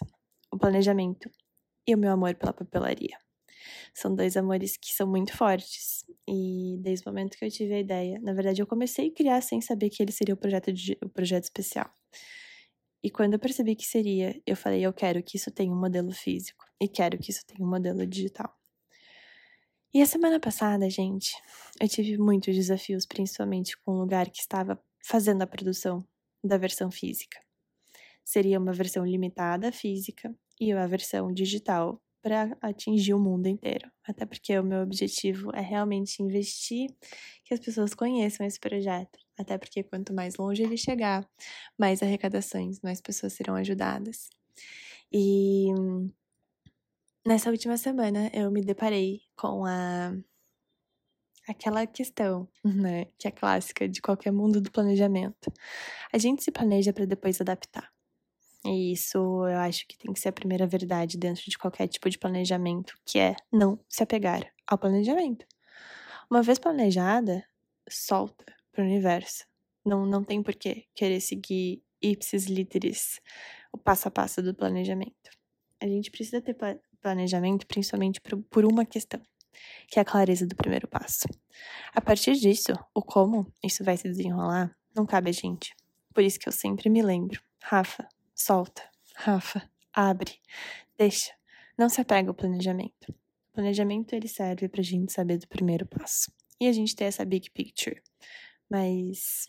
o 0.53 0.59
planejamento 0.59 1.31
e 1.87 1.95
o 1.95 1.99
meu 1.99 2.13
amor 2.13 2.35
pela 2.35 2.53
papelaria. 2.53 3.17
São 3.95 4.15
dois 4.15 4.37
amores 4.37 4.77
que 4.77 4.93
são 4.93 5.07
muito 5.07 5.37
fortes. 5.37 6.05
E 6.29 6.77
desde 6.81 7.07
o 7.07 7.11
momento 7.11 7.39
que 7.39 7.45
eu 7.45 7.51
tive 7.51 7.75
a 7.75 7.81
ideia, 7.81 8.19
na 8.21 8.33
verdade 8.33 8.61
eu 8.61 8.67
comecei 8.67 9.09
a 9.09 9.13
criar 9.13 9.41
sem 9.41 9.61
saber 9.61 9.89
que 9.91 10.03
ele 10.03 10.13
seria 10.13 10.35
o 10.35 10.37
projeto, 10.37 10.73
de, 10.73 10.99
o 11.03 11.09
projeto 11.09 11.45
especial. 11.45 11.91
E 13.03 13.11
quando 13.11 13.35
eu 13.35 13.39
percebi 13.39 13.77
que 13.77 13.85
seria, 13.85 14.41
eu 14.47 14.57
falei, 14.57 14.85
eu 14.85 14.93
quero 14.93 15.23
que 15.23 15.37
isso 15.37 15.51
tenha 15.51 15.71
um 15.71 15.79
modelo 15.79 16.11
físico 16.11 16.65
e 16.81 16.89
quero 16.89 17.19
que 17.19 17.31
isso 17.31 17.45
tenha 17.47 17.65
um 17.65 17.71
modelo 17.71 18.07
digital. 18.07 18.53
E 19.93 20.03
a 20.03 20.07
semana 20.07 20.41
passada, 20.41 20.91
gente, 20.91 21.37
eu 21.81 21.89
tive 21.89 22.19
muitos 22.19 22.55
desafios, 22.55 23.07
principalmente 23.07 23.77
com 23.79 23.93
o 23.93 24.01
lugar 24.01 24.29
que 24.29 24.41
estava 24.41 24.83
fazendo 25.01 25.43
a 25.43 25.47
produção 25.47 26.05
da 26.43 26.57
versão 26.57 26.91
física. 26.91 27.39
Seria 28.25 28.59
uma 28.59 28.73
versão 28.73 29.05
limitada 29.07 29.71
física 29.71 30.35
e 30.59 30.73
a 30.73 30.87
versão 30.87 31.33
digital 31.33 32.03
para 32.25 32.57
atingir 32.63 33.13
o 33.13 33.21
mundo 33.21 33.47
inteiro. 33.49 33.91
Até 34.03 34.25
porque 34.25 34.59
o 34.59 34.65
meu 34.65 34.81
objetivo 34.83 35.51
é 35.55 35.61
realmente 35.61 36.23
investir 36.23 36.89
que 37.45 37.53
as 37.53 37.61
pessoas 37.61 37.95
conheçam 37.95 38.47
esse 38.47 38.59
projeto. 38.59 39.19
Até 39.39 39.59
porque 39.59 39.83
quanto 39.83 40.15
mais 40.15 40.37
longe 40.37 40.63
ele 40.63 40.79
chegar, 40.79 41.29
mais 41.79 42.03
arrecadações, 42.03 42.81
mais 42.81 43.03
pessoas 43.03 43.35
serão 43.35 43.55
ajudadas. 43.57 44.31
E 45.13 45.67
nessa 47.27 47.51
última 47.51 47.77
semana 47.77 48.31
eu 48.33 48.51
me 48.51 48.63
deparei 48.63 49.21
com 49.37 49.67
a 49.67 50.15
aquela 51.47 51.87
questão, 51.87 52.49
né, 52.65 53.07
que 53.19 53.29
é 53.29 53.31
clássica 53.31 53.87
de 53.87 54.01
qualquer 54.01 54.33
mundo 54.33 54.63
do 54.63 54.71
planejamento. 54.71 55.53
A 56.13 56.19
gente 56.19 56.43
se 56.43 56.51
planeja 56.51 56.93
para 56.93 57.05
depois 57.05 57.41
adaptar. 57.41 57.94
E 58.65 58.93
isso 58.93 59.19
eu 59.19 59.59
acho 59.59 59.87
que 59.87 59.99
tem 59.99 60.13
que 60.13 60.21
ser 60.21 60.31
a 60.31 60.33
primeira 60.33 60.67
verdade 60.67 61.19
dentro 61.19 61.45
de 61.49 61.59
qualquer 61.59 61.87
tipo 61.87 62.09
de 62.09 62.19
planejamento, 62.19 62.95
que 63.05 63.19
é 63.19 63.37
não 63.53 63.79
se 63.89 64.03
apegar 64.03 64.43
ao 64.67 64.79
planejamento. 64.79 65.47
Uma 66.31 66.43
vez 66.43 66.59
planejada, 66.59 67.45
solta 67.89 68.45
para 68.73 68.83
o 68.83 68.87
universo. 68.87 69.45
Não, 69.85 70.07
não 70.07 70.25
tem 70.25 70.43
por 70.43 70.55
que 70.55 70.87
querer 70.95 71.21
seguir 71.21 71.83
ipsis 72.01 72.47
literis, 72.47 73.21
o 73.73 73.79
passo 73.79 74.09
a 74.09 74.11
passo 74.11 74.43
do 74.43 74.55
planejamento. 74.55 75.31
A 75.81 75.87
gente 75.87 76.11
precisa 76.11 76.41
ter 76.41 76.57
planejamento 77.01 77.67
principalmente 77.67 78.21
por, 78.51 78.65
uma 78.65 78.87
questão, 78.87 79.21
que 79.89 79.99
é 79.99 80.03
a 80.03 80.05
clareza 80.05 80.47
do 80.47 80.57
primeiro 80.57 80.89
passo. 80.89 81.27
A 81.93 82.01
partir 82.01 82.35
disso, 82.35 82.73
o 82.95 83.03
como 83.03 83.47
isso 83.63 83.85
vai 83.85 83.97
se 83.97 84.09
desenrolar 84.09 84.75
não 84.95 85.05
cabe 85.05 85.29
a 85.31 85.33
gente. 85.33 85.75
Por 86.15 86.23
isso 86.23 86.39
que 86.39 86.49
eu 86.49 86.53
sempre 86.53 86.89
me 86.89 87.03
lembro, 87.03 87.43
Rafa, 87.63 88.09
solta, 88.35 88.83
Rafa, 89.15 89.71
abre, 89.93 90.33
deixa. 90.99 91.33
Não 91.79 91.89
se 91.89 92.01
apega 92.01 92.31
ao 92.31 92.35
planejamento. 92.35 93.11
O 93.11 93.53
planejamento 93.55 94.15
ele 94.15 94.29
serve 94.29 94.69
pra 94.69 94.83
gente 94.83 95.13
saber 95.13 95.39
do 95.39 95.49
primeiro 95.49 95.87
passo. 95.87 96.33
E 96.61 96.69
a 96.69 96.73
gente 96.73 96.95
ter 96.95 97.05
essa 97.05 97.25
big 97.25 97.51
picture. 97.51 98.01
Mas 98.71 99.47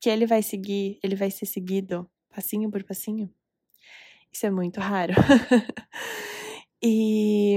que 0.00 0.10
ele 0.10 0.26
vai 0.26 0.42
seguir, 0.42 0.98
ele 1.02 1.14
vai 1.14 1.30
ser 1.30 1.46
seguido 1.46 2.10
passinho 2.28 2.70
por 2.70 2.82
passinho. 2.84 3.32
Isso 4.32 4.46
é 4.46 4.50
muito 4.50 4.80
raro. 4.80 5.14
e 6.82 7.56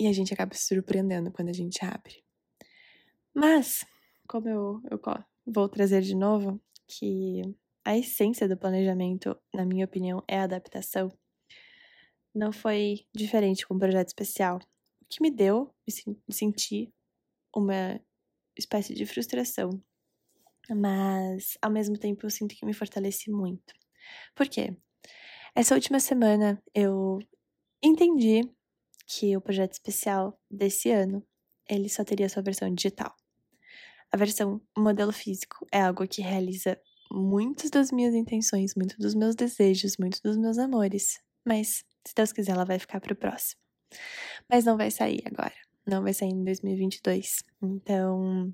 e 0.00 0.06
a 0.06 0.12
gente 0.14 0.32
acaba 0.32 0.54
se 0.54 0.64
surpreendendo 0.64 1.30
quando 1.30 1.50
a 1.50 1.52
gente 1.52 1.84
abre. 1.84 2.24
Mas, 3.34 3.84
como 4.26 4.48
eu, 4.48 4.80
eu 4.90 4.98
vou 5.46 5.68
trazer 5.68 6.00
de 6.00 6.14
novo, 6.14 6.58
que 6.86 7.42
a 7.84 7.96
essência 7.96 8.48
do 8.48 8.56
planejamento, 8.56 9.36
na 9.54 9.64
minha 9.64 9.84
opinião, 9.84 10.22
é 10.28 10.38
a 10.38 10.44
adaptação. 10.44 11.10
Não 12.34 12.52
foi 12.52 13.06
diferente 13.14 13.66
com 13.66 13.74
o 13.74 13.78
projeto 13.78 14.08
especial. 14.08 14.58
O 15.02 15.06
que 15.08 15.22
me 15.22 15.30
deu 15.30 15.74
me 15.86 16.32
sentir 16.32 16.92
uma 17.54 18.00
espécie 18.56 18.94
de 18.94 19.06
frustração. 19.06 19.70
Mas, 20.68 21.58
ao 21.60 21.70
mesmo 21.70 21.98
tempo, 21.98 22.24
eu 22.24 22.30
sinto 22.30 22.54
que 22.54 22.64
me 22.64 22.72
fortaleci 22.72 23.30
muito. 23.30 23.74
Por 24.34 24.48
quê? 24.48 24.76
Essa 25.54 25.74
última 25.74 25.98
semana 25.98 26.62
eu 26.74 27.18
entendi 27.82 28.42
que 29.06 29.36
o 29.36 29.40
projeto 29.40 29.72
especial 29.72 30.38
desse 30.48 30.90
ano 30.90 31.26
ele 31.68 31.88
só 31.88 32.04
teria 32.04 32.28
sua 32.28 32.42
versão 32.42 32.72
digital. 32.72 33.14
A 34.12 34.16
versão 34.16 34.60
modelo 34.76 35.12
físico 35.12 35.66
é 35.72 35.80
algo 35.80 36.06
que 36.06 36.22
realiza 36.22 36.80
muitas 37.10 37.70
das 37.70 37.90
minhas 37.90 38.14
intenções, 38.14 38.74
muitos 38.74 38.96
dos 38.96 39.14
meus 39.14 39.34
desejos, 39.34 39.96
muitos 39.98 40.20
dos 40.20 40.36
meus 40.36 40.58
amores. 40.58 41.18
Mas, 41.46 41.84
se 42.06 42.14
Deus 42.14 42.32
quiser, 42.32 42.52
ela 42.52 42.64
vai 42.64 42.78
ficar 42.78 43.00
pro 43.00 43.16
próximo. 43.16 43.60
Mas 44.48 44.64
não 44.64 44.76
vai 44.76 44.90
sair 44.90 45.22
agora. 45.26 45.54
Não 45.86 46.02
vai 46.02 46.12
sair 46.12 46.30
em 46.30 46.44
2022. 46.44 47.42
Então, 47.62 48.52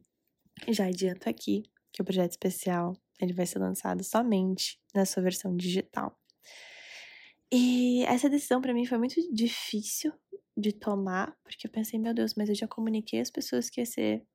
já 0.69 0.87
adianto 0.87 1.29
aqui 1.29 1.65
que 1.93 2.03
o 2.03 2.05
projeto 2.05 2.33
especial 2.33 2.95
ele 3.21 3.33
vai 3.33 3.47
ser 3.47 3.59
lançado 3.59 4.05
somente 4.05 4.79
na 4.95 5.05
sua 5.05 5.23
versão 5.23 5.57
digital. 5.57 6.19
E 7.53 8.05
essa 8.05 8.29
decisão 8.29 8.61
para 8.61 8.75
mim 8.75 8.85
foi 8.85 8.99
muito 8.99 9.15
difícil 9.33 10.13
de 10.57 10.73
tomar, 10.73 11.37
porque 11.43 11.67
eu 11.67 11.71
pensei, 11.71 11.99
meu 11.99 12.13
Deus, 12.13 12.35
mas 12.35 12.49
eu 12.49 12.55
já 12.55 12.67
comuniquei 12.67 13.21
às 13.21 13.31
pessoas 13.31 13.71
que 13.71 13.81
ia 13.81 13.87
ser 13.87 14.27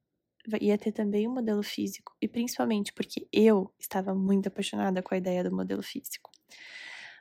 ia 0.60 0.78
ter 0.78 0.92
também 0.92 1.28
um 1.28 1.34
modelo 1.34 1.64
físico, 1.64 2.16
e 2.22 2.28
principalmente 2.28 2.94
porque 2.94 3.28
eu 3.32 3.74
estava 3.80 4.14
muito 4.14 4.48
apaixonada 4.48 5.02
com 5.02 5.14
a 5.14 5.18
ideia 5.18 5.44
do 5.44 5.56
modelo 5.56 5.84
físico. 5.84 6.30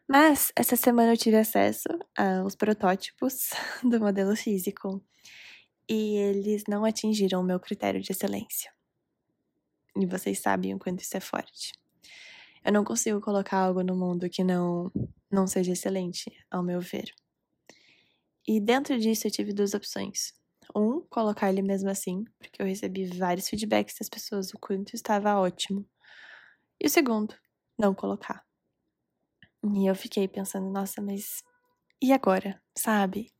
Mas 0.09 0.53
essa 0.57 0.75
semana 0.77 1.13
eu 1.13 1.17
tive 1.17 1.37
acesso 1.37 1.89
aos 2.17 2.57
protótipos 2.57 3.51
do 3.85 4.01
modelo 4.01 4.35
físico 4.35 5.03
e 5.89 6.17
eles 6.17 6.65
não 6.69 6.85
atingiram 6.85 7.41
o 7.41 7.45
meu 7.45 7.61
critério 7.61 8.01
de 8.01 8.13
excelência. 8.13 8.73
E 9.97 10.07
vocês 10.07 10.41
sabem 10.41 10.75
o 10.75 10.79
quanto 10.79 11.01
isso 11.01 11.17
é 11.17 11.21
forte. 11.21 11.73
Eu 12.65 12.73
não 12.73 12.85
consigo 12.85 13.21
colocar 13.21 13.59
algo 13.59 13.83
no 13.83 13.97
mundo 13.97 14.29
que 14.29 14.45
não 14.45 14.91
não 15.31 15.47
seja 15.47 15.73
excelente, 15.73 16.31
ao 16.51 16.63
meu 16.63 16.81
ver. 16.81 17.15
E 18.47 18.61
dentro 18.61 18.99
disso 18.99 19.29
eu 19.29 19.31
tive 19.31 19.53
duas 19.53 19.75
opções. 19.75 20.35
Um, 20.75 21.01
colocar 21.11 21.51
ele 21.51 21.63
mesmo 21.63 21.91
assim, 21.91 22.25
porque 22.39 22.63
eu 22.63 22.67
recebi 22.67 23.07
vários 23.07 23.49
feedbacks 23.49 23.97
das 23.99 24.09
pessoas 24.09 24.53
o 24.55 24.59
quanto 24.59 24.95
estava 24.95 25.39
ótimo. 25.39 25.85
E 26.81 26.87
o 26.87 26.91
segundo, 26.91 27.35
não 27.79 27.95
colocar. 27.95 28.45
E 29.75 29.87
eu 29.87 29.95
fiquei 29.95 30.29
pensando, 30.29 30.71
nossa, 30.71 31.03
mas 31.03 31.43
e 32.03 32.13
agora? 32.13 32.63
Sabe? 32.77 33.33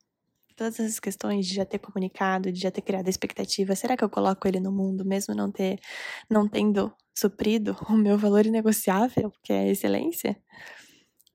Todas 0.57 0.79
essas 0.81 1.01
questões 1.01 1.47
de 1.47 1.55
já 1.55 1.65
ter 1.65 1.79
comunicado, 1.79 2.53
de 2.53 2.61
já 2.61 2.71
ter 2.71 2.83
criado 2.83 3.07
a 3.07 3.11
expectativa, 3.11 3.75
será 3.75 3.97
que 3.97 4.05
eu 4.05 4.11
coloco 4.11 4.47
ele 4.47 4.61
no 4.61 4.73
mundo 4.73 5.05
mesmo 5.05 5.35
não 5.35 5.51
ter 5.51 5.81
não 6.29 6.49
tendo 6.49 6.95
suprido 7.15 7.77
o 7.89 7.95
meu 7.95 8.19
valor 8.19 8.45
inegociável, 8.47 9.33
que 9.43 9.53
é 9.53 9.61
a 9.61 9.69
excelência? 9.69 10.37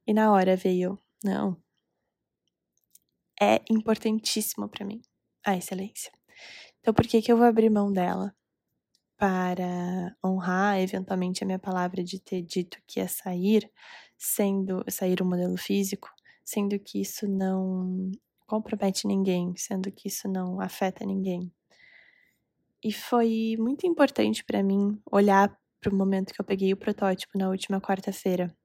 E 0.07 0.13
na 0.13 0.31
hora 0.31 0.55
veio, 0.55 0.99
não. 1.23 1.57
É 3.41 3.61
importantíssimo 3.69 4.69
para 4.69 4.85
mim 4.85 5.01
a 5.45 5.55
excelência. 5.55 6.11
Então, 6.79 6.93
por 6.93 7.05
que, 7.07 7.21
que 7.21 7.31
eu 7.31 7.37
vou 7.37 7.45
abrir 7.45 7.69
mão 7.69 7.91
dela? 7.91 8.35
Para 9.17 10.15
honrar 10.23 10.79
eventualmente 10.79 11.43
a 11.43 11.47
minha 11.47 11.59
palavra 11.59 12.03
de 12.03 12.19
ter 12.19 12.41
dito 12.41 12.77
que 12.85 12.99
ia 12.99 13.07
sair, 13.07 13.71
sendo 14.17 14.83
sair 14.89 15.21
o 15.21 15.25
modelo 15.25 15.57
físico, 15.57 16.09
sendo 16.43 16.77
que 16.79 16.99
isso 16.99 17.27
não 17.27 18.11
compromete 18.45 19.07
ninguém, 19.07 19.55
sendo 19.55 19.91
que 19.91 20.07
isso 20.07 20.27
não 20.27 20.59
afeta 20.59 21.05
ninguém. 21.05 21.51
E 22.83 22.91
foi 22.91 23.55
muito 23.57 23.87
importante 23.87 24.43
para 24.43 24.61
mim 24.61 25.01
olhar 25.11 25.57
para 25.81 25.93
o 25.93 25.97
momento 25.97 26.33
que 26.33 26.41
eu 26.41 26.45
peguei 26.45 26.71
o 26.73 26.77
protótipo 26.77 27.37
na 27.37 27.49
última 27.49 27.81
quarta-feira. 27.81 28.55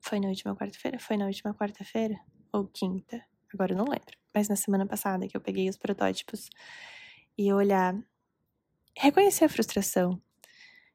Foi 0.00 0.20
na 0.20 0.28
última 0.28 0.54
quarta-feira? 0.54 0.98
Foi 0.98 1.16
na 1.16 1.26
última 1.26 1.54
quarta-feira? 1.54 2.18
Ou 2.52 2.66
quinta? 2.66 3.24
Agora 3.54 3.72
eu 3.72 3.76
não 3.76 3.84
lembro 3.84 4.22
mas 4.34 4.48
na 4.48 4.56
semana 4.56 4.86
passada 4.86 5.28
que 5.28 5.36
eu 5.36 5.40
peguei 5.40 5.68
os 5.68 5.76
protótipos 5.76 6.48
e 7.36 7.52
olhar, 7.52 7.94
reconhecer 8.96 9.44
a 9.44 9.48
frustração 9.48 10.20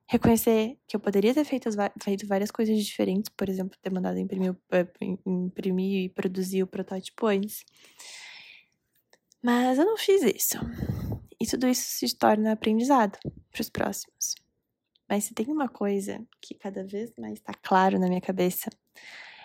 reconhecer 0.09 0.79
que 0.87 0.95
eu 0.95 1.01
poderia 1.01 1.33
ter 1.33 1.43
feito, 1.43 1.69
feito 2.01 2.25
várias 2.25 2.49
coisas 2.49 2.81
diferentes, 2.83 3.29
por 3.29 3.49
exemplo, 3.49 3.77
ter 3.81 3.91
mandado 3.91 4.17
imprimir, 4.17 4.55
eh, 4.71 4.87
imprimir 5.25 6.05
e 6.05 6.09
produzir 6.09 6.63
o 6.63 6.67
protótipo 6.67 7.27
antes. 7.27 7.65
Mas 9.43 9.77
eu 9.77 9.85
não 9.85 9.97
fiz 9.97 10.21
isso. 10.23 10.57
E 11.37 11.45
tudo 11.45 11.67
isso 11.67 11.81
se 11.89 12.17
torna 12.17 12.53
aprendizado 12.53 13.19
para 13.51 13.61
os 13.61 13.69
próximos. 13.69 14.33
Mas 15.09 15.25
se 15.25 15.33
tem 15.33 15.47
uma 15.47 15.67
coisa 15.67 16.25
que 16.41 16.55
cada 16.55 16.85
vez 16.85 17.11
mais 17.17 17.33
está 17.33 17.53
claro 17.53 17.99
na 17.99 18.07
minha 18.07 18.21
cabeça, 18.21 18.69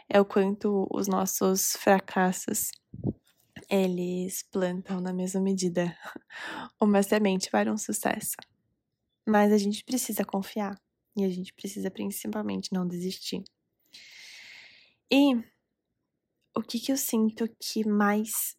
é 0.08 0.20
o 0.20 0.24
quanto 0.24 0.86
os 0.92 1.08
nossos 1.08 1.72
fracassos 1.72 2.70
eles 3.68 4.42
plantam 4.50 5.00
na 5.00 5.12
mesma 5.12 5.40
medida 5.40 5.96
uma 6.80 7.02
semente 7.02 7.50
para 7.50 7.72
um 7.72 7.76
sucesso. 7.76 8.36
Mas 9.26 9.52
a 9.52 9.58
gente 9.58 9.84
precisa 9.84 10.24
confiar 10.24 10.80
e 11.16 11.24
a 11.24 11.28
gente 11.28 11.52
precisa 11.52 11.90
principalmente 11.90 12.72
não 12.72 12.86
desistir. 12.86 13.42
E 15.10 15.34
o 16.56 16.62
que, 16.62 16.78
que 16.80 16.92
eu 16.92 16.96
sinto 16.96 17.48
que 17.60 17.86
mais 17.86 18.56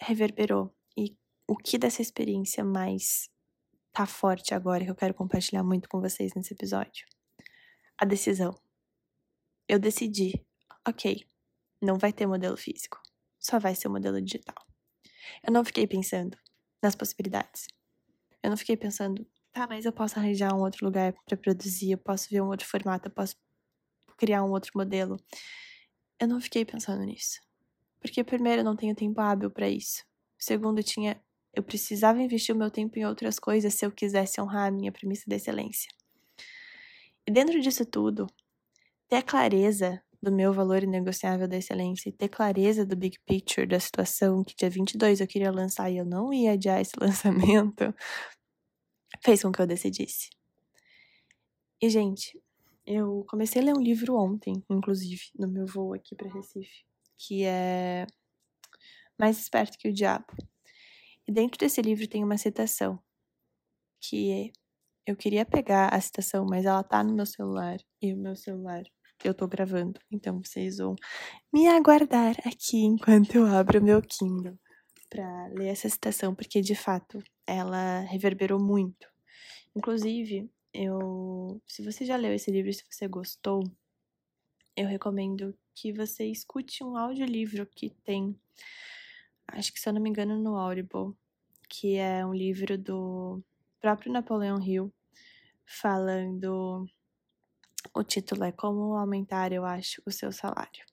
reverberou 0.00 0.74
e 0.96 1.16
o 1.46 1.56
que 1.56 1.78
dessa 1.78 2.02
experiência 2.02 2.64
mais 2.64 3.28
tá 3.92 4.06
forte 4.06 4.54
agora 4.54 4.84
que 4.84 4.90
eu 4.90 4.94
quero 4.94 5.14
compartilhar 5.14 5.62
muito 5.62 5.88
com 5.88 6.00
vocês 6.00 6.32
nesse 6.34 6.52
episódio? 6.52 7.06
A 7.98 8.04
decisão. 8.04 8.54
Eu 9.68 9.78
decidi, 9.78 10.44
ok, 10.86 11.26
não 11.80 11.96
vai 11.98 12.12
ter 12.12 12.26
modelo 12.26 12.56
físico, 12.56 13.00
só 13.44 13.58
vai 13.58 13.74
ser 13.74 13.88
o 13.88 13.90
modelo 13.90 14.20
digital. 14.20 14.56
Eu 15.46 15.52
não 15.52 15.64
fiquei 15.64 15.86
pensando 15.86 16.36
nas 16.82 16.94
possibilidades. 16.94 17.66
Eu 18.42 18.50
não 18.50 18.56
fiquei 18.56 18.76
pensando, 18.76 19.26
tá, 19.52 19.66
mas 19.66 19.84
eu 19.84 19.92
posso 19.92 20.18
arranjar 20.18 20.54
um 20.54 20.60
outro 20.60 20.84
lugar 20.84 21.14
para 21.26 21.36
produzir, 21.36 21.92
eu 21.92 21.98
posso 21.98 22.28
ver 22.30 22.40
um 22.40 22.48
outro 22.48 22.66
formato, 22.66 23.08
eu 23.08 23.12
posso 23.12 23.36
criar 24.16 24.42
um 24.44 24.50
outro 24.50 24.72
modelo. 24.74 25.16
Eu 26.18 26.28
não 26.28 26.40
fiquei 26.40 26.64
pensando 26.64 27.02
nisso. 27.04 27.40
Porque 28.00 28.22
primeiro 28.22 28.60
eu 28.60 28.64
não 28.64 28.76
tenho 28.76 28.94
tempo 28.94 29.20
hábil 29.20 29.50
para 29.50 29.68
isso. 29.68 30.04
Segundo, 30.38 30.78
eu 30.78 30.84
tinha 30.84 31.20
eu 31.56 31.62
precisava 31.62 32.20
investir 32.20 32.54
o 32.54 32.58
meu 32.58 32.70
tempo 32.70 32.98
em 32.98 33.06
outras 33.06 33.38
coisas 33.38 33.74
se 33.74 33.86
eu 33.86 33.92
quisesse 33.92 34.40
honrar 34.40 34.66
a 34.66 34.70
minha 34.72 34.90
premissa 34.90 35.22
de 35.26 35.36
excelência. 35.36 35.88
E 37.26 37.30
dentro 37.30 37.60
disso 37.60 37.86
tudo, 37.86 38.26
ter 39.08 39.22
clareza 39.22 40.02
do 40.24 40.32
meu 40.32 40.52
valor 40.52 40.82
inegociável 40.82 41.46
da 41.46 41.56
excelência 41.56 42.08
e 42.08 42.12
ter 42.12 42.28
clareza 42.28 42.84
do 42.84 42.96
big 42.96 43.18
picture 43.26 43.66
da 43.66 43.78
situação, 43.78 44.42
que 44.42 44.56
dia 44.56 44.70
22 44.70 45.20
eu 45.20 45.26
queria 45.26 45.52
lançar 45.52 45.90
e 45.90 45.98
eu 45.98 46.04
não 46.04 46.32
ia 46.32 46.52
adiar 46.52 46.80
esse 46.80 46.94
lançamento, 47.00 47.94
fez 49.22 49.42
com 49.42 49.52
que 49.52 49.60
eu 49.60 49.66
decidisse. 49.66 50.30
E, 51.80 51.88
gente, 51.90 52.40
eu 52.86 53.24
comecei 53.28 53.62
a 53.62 53.64
ler 53.66 53.74
um 53.76 53.82
livro 53.82 54.16
ontem, 54.16 54.64
inclusive, 54.70 55.22
no 55.38 55.46
meu 55.48 55.66
voo 55.66 55.94
aqui 55.94 56.14
para 56.16 56.32
Recife, 56.32 56.84
que 57.18 57.44
é 57.44 58.06
Mais 59.18 59.38
Esperto 59.38 59.78
que 59.78 59.88
o 59.88 59.92
Diabo. 59.92 60.26
E 61.28 61.32
dentro 61.32 61.58
desse 61.58 61.80
livro 61.82 62.08
tem 62.08 62.24
uma 62.24 62.38
citação, 62.38 62.98
que 64.00 64.52
eu 65.06 65.16
queria 65.16 65.44
pegar 65.44 65.88
a 65.88 66.00
citação, 66.00 66.46
mas 66.48 66.64
ela 66.64 66.82
tá 66.82 67.02
no 67.04 67.14
meu 67.14 67.26
celular, 67.26 67.78
e 68.00 68.12
o 68.12 68.16
meu 68.16 68.36
celular 68.36 68.84
eu 69.24 69.34
tô 69.34 69.46
gravando, 69.48 70.00
então 70.10 70.40
vocês 70.42 70.78
vão 70.78 70.94
me 71.52 71.66
aguardar 71.68 72.36
aqui 72.46 72.78
enquanto 72.84 73.36
eu 73.36 73.46
abro 73.46 73.82
meu 73.82 74.00
Kindle 74.02 74.58
para 75.10 75.46
ler 75.48 75.68
essa 75.68 75.88
citação, 75.88 76.34
porque 76.34 76.60
de 76.60 76.74
fato 76.74 77.22
ela 77.46 78.00
reverberou 78.00 78.60
muito 78.60 79.06
Inclusive, 79.76 80.48
eu, 80.72 81.60
se 81.66 81.82
você 81.82 82.04
já 82.04 82.16
leu 82.16 82.32
esse 82.32 82.50
livro, 82.50 82.72
se 82.72 82.84
você 82.88 83.08
gostou, 83.08 83.64
eu 84.76 84.86
recomendo 84.86 85.56
que 85.74 85.92
você 85.92 86.26
escute 86.26 86.84
um 86.84 86.96
audiolivro 86.96 87.66
que 87.66 87.90
tem, 88.04 88.38
acho 89.48 89.72
que 89.72 89.80
se 89.80 89.88
eu 89.88 89.92
não 89.92 90.00
me 90.00 90.08
engano, 90.08 90.38
no 90.38 90.56
Audible, 90.56 91.12
que 91.68 91.96
é 91.96 92.24
um 92.24 92.32
livro 92.32 92.78
do 92.78 93.42
próprio 93.80 94.12
Napoleão 94.12 94.62
Hill, 94.62 94.92
falando. 95.66 96.86
O 97.96 98.02
título 98.02 98.42
é 98.42 98.50
Como 98.50 98.96
Aumentar, 98.96 99.52
eu 99.52 99.64
acho, 99.64 100.02
o 100.04 100.10
seu 100.10 100.32
salário. 100.32 100.84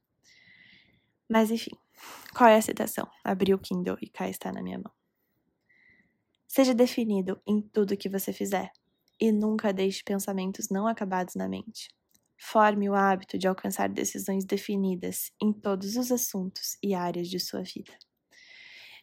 Mas 1.28 1.50
enfim, 1.50 1.72
qual 2.32 2.48
é 2.48 2.58
a 2.58 2.62
citação? 2.62 3.10
Abri 3.24 3.56
o 3.56 3.58
Kindle 3.58 3.98
e 4.00 4.08
cá 4.08 4.30
está 4.30 4.52
na 4.52 4.62
minha 4.62 4.78
mão. 4.78 4.94
Seja 6.48 6.76
definido 6.76 7.42
em 7.48 7.60
tudo 7.60 7.98
que 7.98 8.08
você 8.08 8.32
fizer 8.32 8.72
e 9.20 9.32
nunca 9.32 9.74
deixe 9.74 10.04
pensamentos 10.04 10.70
não 10.70 10.86
acabados 10.86 11.34
na 11.34 11.50
mente. 11.50 11.90
Forme 12.38 12.88
o 12.88 12.94
hábito 12.94 13.36
de 13.36 13.48
alcançar 13.48 13.90
decisões 13.90 14.46
definidas 14.46 15.32
em 15.42 15.52
todos 15.52 15.96
os 15.96 16.12
assuntos 16.12 16.78
e 16.84 16.94
áreas 16.94 17.28
de 17.28 17.40
sua 17.40 17.64
vida. 17.64 17.98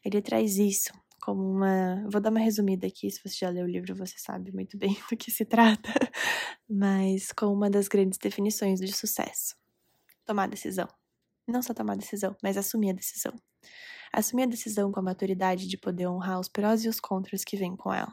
Ele 0.05 0.23
traz 0.23 0.57
isso 0.57 0.93
como 1.21 1.43
uma. 1.43 2.05
Vou 2.11 2.21
dar 2.21 2.31
uma 2.31 2.41
resumida 2.41 2.87
aqui, 2.87 3.11
se 3.11 3.21
você 3.23 3.37
já 3.37 3.51
leu 3.51 3.65
o 3.65 3.69
livro, 3.69 3.95
você 3.95 4.15
sabe 4.19 4.53
muito 4.53 4.77
bem 4.77 4.97
do 5.11 5.17
que 5.17 5.31
se 5.31 5.45
trata, 5.45 5.93
mas 6.69 7.33
com 7.33 7.47
uma 7.47 7.69
das 7.69 7.89
grandes 7.89 8.19
definições 8.19 8.81
de 8.81 8.93
sucesso: 8.93 9.57
tomar 10.25 10.49
decisão. 10.49 10.89
Não 11.47 11.63
só 11.63 11.73
tomar 11.73 11.97
decisão, 11.97 12.37
mas 12.43 12.57
assumir 12.57 12.91
a 12.91 12.95
decisão. 12.95 13.33
Assumir 14.13 14.45
a 14.45 14.47
decisão 14.47 14.93
com 14.93 15.01
a 15.01 15.03
maturidade 15.03 15.67
de 15.67 15.79
poder 15.79 16.07
honrar 16.07 16.39
os 16.39 16.49
prós 16.49 16.85
e 16.85 16.89
os 16.89 17.01
contras 17.01 17.45
que 17.45 17.57
vêm 17.57 17.77
com 17.77 17.93
ela. 17.93 18.13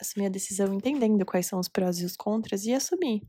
Assumir 0.00 0.26
a 0.26 0.30
decisão 0.30 0.72
entendendo 0.74 1.24
quais 1.24 1.46
são 1.46 1.58
os 1.58 1.68
prós 1.68 1.98
e 1.98 2.04
os 2.04 2.16
contras 2.16 2.64
e 2.64 2.74
assumir. 2.74 3.22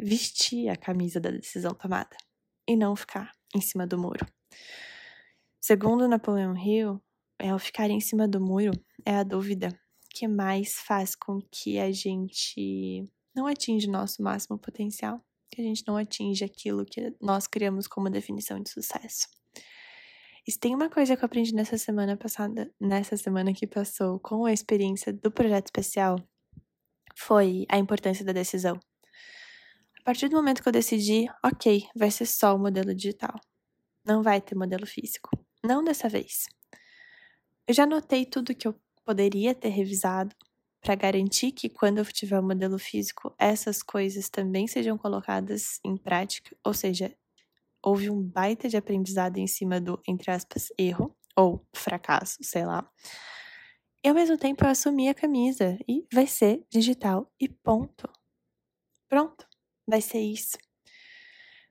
Vestir 0.00 0.68
a 0.68 0.76
camisa 0.76 1.20
da 1.20 1.30
decisão 1.30 1.72
tomada 1.74 2.16
e 2.66 2.76
não 2.76 2.96
ficar 2.96 3.32
em 3.54 3.60
cima 3.60 3.86
do 3.86 3.98
muro. 3.98 4.26
Segundo 5.60 6.08
Napoleão 6.08 6.56
Hill, 6.56 7.02
é 7.38 7.54
o 7.54 7.58
ficar 7.58 7.90
em 7.90 8.00
cima 8.00 8.26
do 8.26 8.40
muro 8.40 8.72
é 9.04 9.16
a 9.16 9.22
dúvida 9.22 9.68
que 10.10 10.26
mais 10.26 10.74
faz 10.74 11.14
com 11.14 11.40
que 11.50 11.78
a 11.78 11.92
gente 11.92 13.06
não 13.34 13.46
atinja 13.46 13.88
o 13.88 13.92
nosso 13.92 14.22
máximo 14.22 14.58
potencial, 14.58 15.20
que 15.50 15.60
a 15.60 15.64
gente 15.64 15.84
não 15.86 15.96
atinja 15.96 16.46
aquilo 16.46 16.86
que 16.86 17.14
nós 17.20 17.46
criamos 17.46 17.86
como 17.86 18.08
definição 18.08 18.58
de 18.60 18.70
sucesso. 18.70 19.28
E 20.46 20.52
se 20.52 20.58
tem 20.58 20.74
uma 20.74 20.88
coisa 20.88 21.16
que 21.16 21.22
eu 21.22 21.26
aprendi 21.26 21.54
nessa 21.54 21.76
semana 21.76 22.16
passada, 22.16 22.72
nessa 22.80 23.16
semana 23.16 23.52
que 23.52 23.66
passou, 23.66 24.18
com 24.20 24.46
a 24.46 24.52
experiência 24.52 25.12
do 25.12 25.30
projeto 25.30 25.66
especial, 25.66 26.16
foi 27.16 27.66
a 27.68 27.76
importância 27.76 28.24
da 28.24 28.32
decisão. 28.32 28.78
A 30.00 30.02
partir 30.04 30.28
do 30.28 30.36
momento 30.36 30.62
que 30.62 30.68
eu 30.68 30.72
decidi, 30.72 31.26
ok, 31.44 31.88
vai 31.96 32.10
ser 32.10 32.26
só 32.26 32.54
o 32.54 32.58
modelo 32.58 32.94
digital. 32.94 33.34
Não 34.04 34.22
vai 34.22 34.40
ter 34.40 34.54
modelo 34.54 34.86
físico. 34.86 35.28
Não 35.64 35.82
dessa 35.82 36.08
vez. 36.08 36.44
Eu 37.68 37.74
já 37.74 37.82
anotei 37.84 38.24
tudo 38.24 38.54
que 38.54 38.66
eu 38.68 38.74
poderia 39.04 39.54
ter 39.54 39.68
revisado 39.68 40.34
para 40.80 40.94
garantir 40.94 41.50
que 41.50 41.68
quando 41.68 41.98
eu 41.98 42.04
tiver 42.04 42.38
o 42.38 42.42
modelo 42.42 42.78
físico, 42.78 43.34
essas 43.38 43.82
coisas 43.82 44.28
também 44.28 44.68
sejam 44.68 44.96
colocadas 44.96 45.80
em 45.84 45.96
prática, 45.96 46.56
ou 46.64 46.72
seja, 46.72 47.12
houve 47.84 48.10
um 48.10 48.22
baita 48.22 48.68
de 48.68 48.76
aprendizado 48.76 49.38
em 49.38 49.46
cima 49.46 49.80
do, 49.80 50.00
entre 50.08 50.30
aspas, 50.30 50.68
erro 50.78 51.16
ou 51.36 51.66
fracasso, 51.74 52.38
sei 52.42 52.64
lá. 52.66 52.88
E 54.04 54.08
ao 54.08 54.14
mesmo 54.14 54.38
tempo 54.38 54.64
eu 54.64 54.70
assumi 54.70 55.08
a 55.08 55.14
camisa 55.14 55.76
e 55.88 56.06
vai 56.12 56.26
ser 56.26 56.64
digital 56.70 57.30
e 57.40 57.48
ponto. 57.48 58.08
Pronto, 59.08 59.46
vai 59.86 60.00
ser 60.00 60.20
isso. 60.20 60.56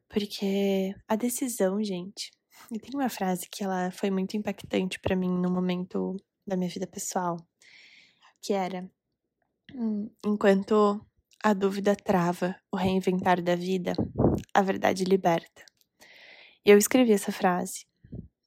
Porque 0.09 0.93
a 1.07 1.15
decisão, 1.15 1.83
gente, 1.83 2.31
e 2.71 2.79
tem 2.79 2.91
uma 2.93 3.09
frase 3.09 3.47
que 3.49 3.63
ela 3.63 3.91
foi 3.91 4.09
muito 4.09 4.35
impactante 4.35 4.99
para 4.99 5.15
mim 5.15 5.29
no 5.29 5.51
momento 5.51 6.15
da 6.45 6.55
minha 6.57 6.69
vida 6.69 6.87
pessoal, 6.87 7.37
que 8.41 8.53
era: 8.53 8.89
hum, 9.73 10.09
enquanto 10.25 10.99
a 11.43 11.53
dúvida 11.53 11.95
trava 11.95 12.55
o 12.71 12.77
reinventar 12.77 13.41
da 13.41 13.55
vida, 13.55 13.93
a 14.53 14.61
verdade 14.61 15.03
liberta. 15.03 15.63
Eu 16.65 16.77
escrevi 16.77 17.11
essa 17.11 17.31
frase 17.31 17.85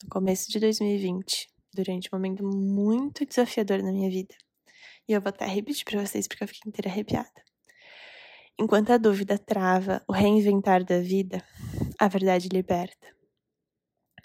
no 0.03 0.09
começo 0.11 0.51
de 0.51 0.59
2020, 0.59 1.49
durante 1.73 2.09
um 2.13 2.17
momento 2.17 2.45
muito 2.45 3.25
desafiador 3.25 3.83
na 3.83 3.93
minha 3.93 4.11
vida. 4.11 4.35
E 5.09 5.13
eu 5.13 5.21
vou 5.21 5.29
até 5.31 5.47
repetir 5.47 5.85
para 5.85 6.05
vocês 6.05 6.27
porque 6.27 6.43
eu 6.43 6.49
fiquei 6.49 6.69
inteira 6.69 6.91
arrepiada. 6.91 7.49
Enquanto 8.59 8.91
a 8.91 8.99
dúvida 8.99 9.39
trava 9.39 10.03
o 10.09 10.13
reinventar 10.13 10.85
da 10.85 10.99
vida, 10.99 11.45
a 11.99 12.09
verdade 12.09 12.49
liberta. 12.49 13.18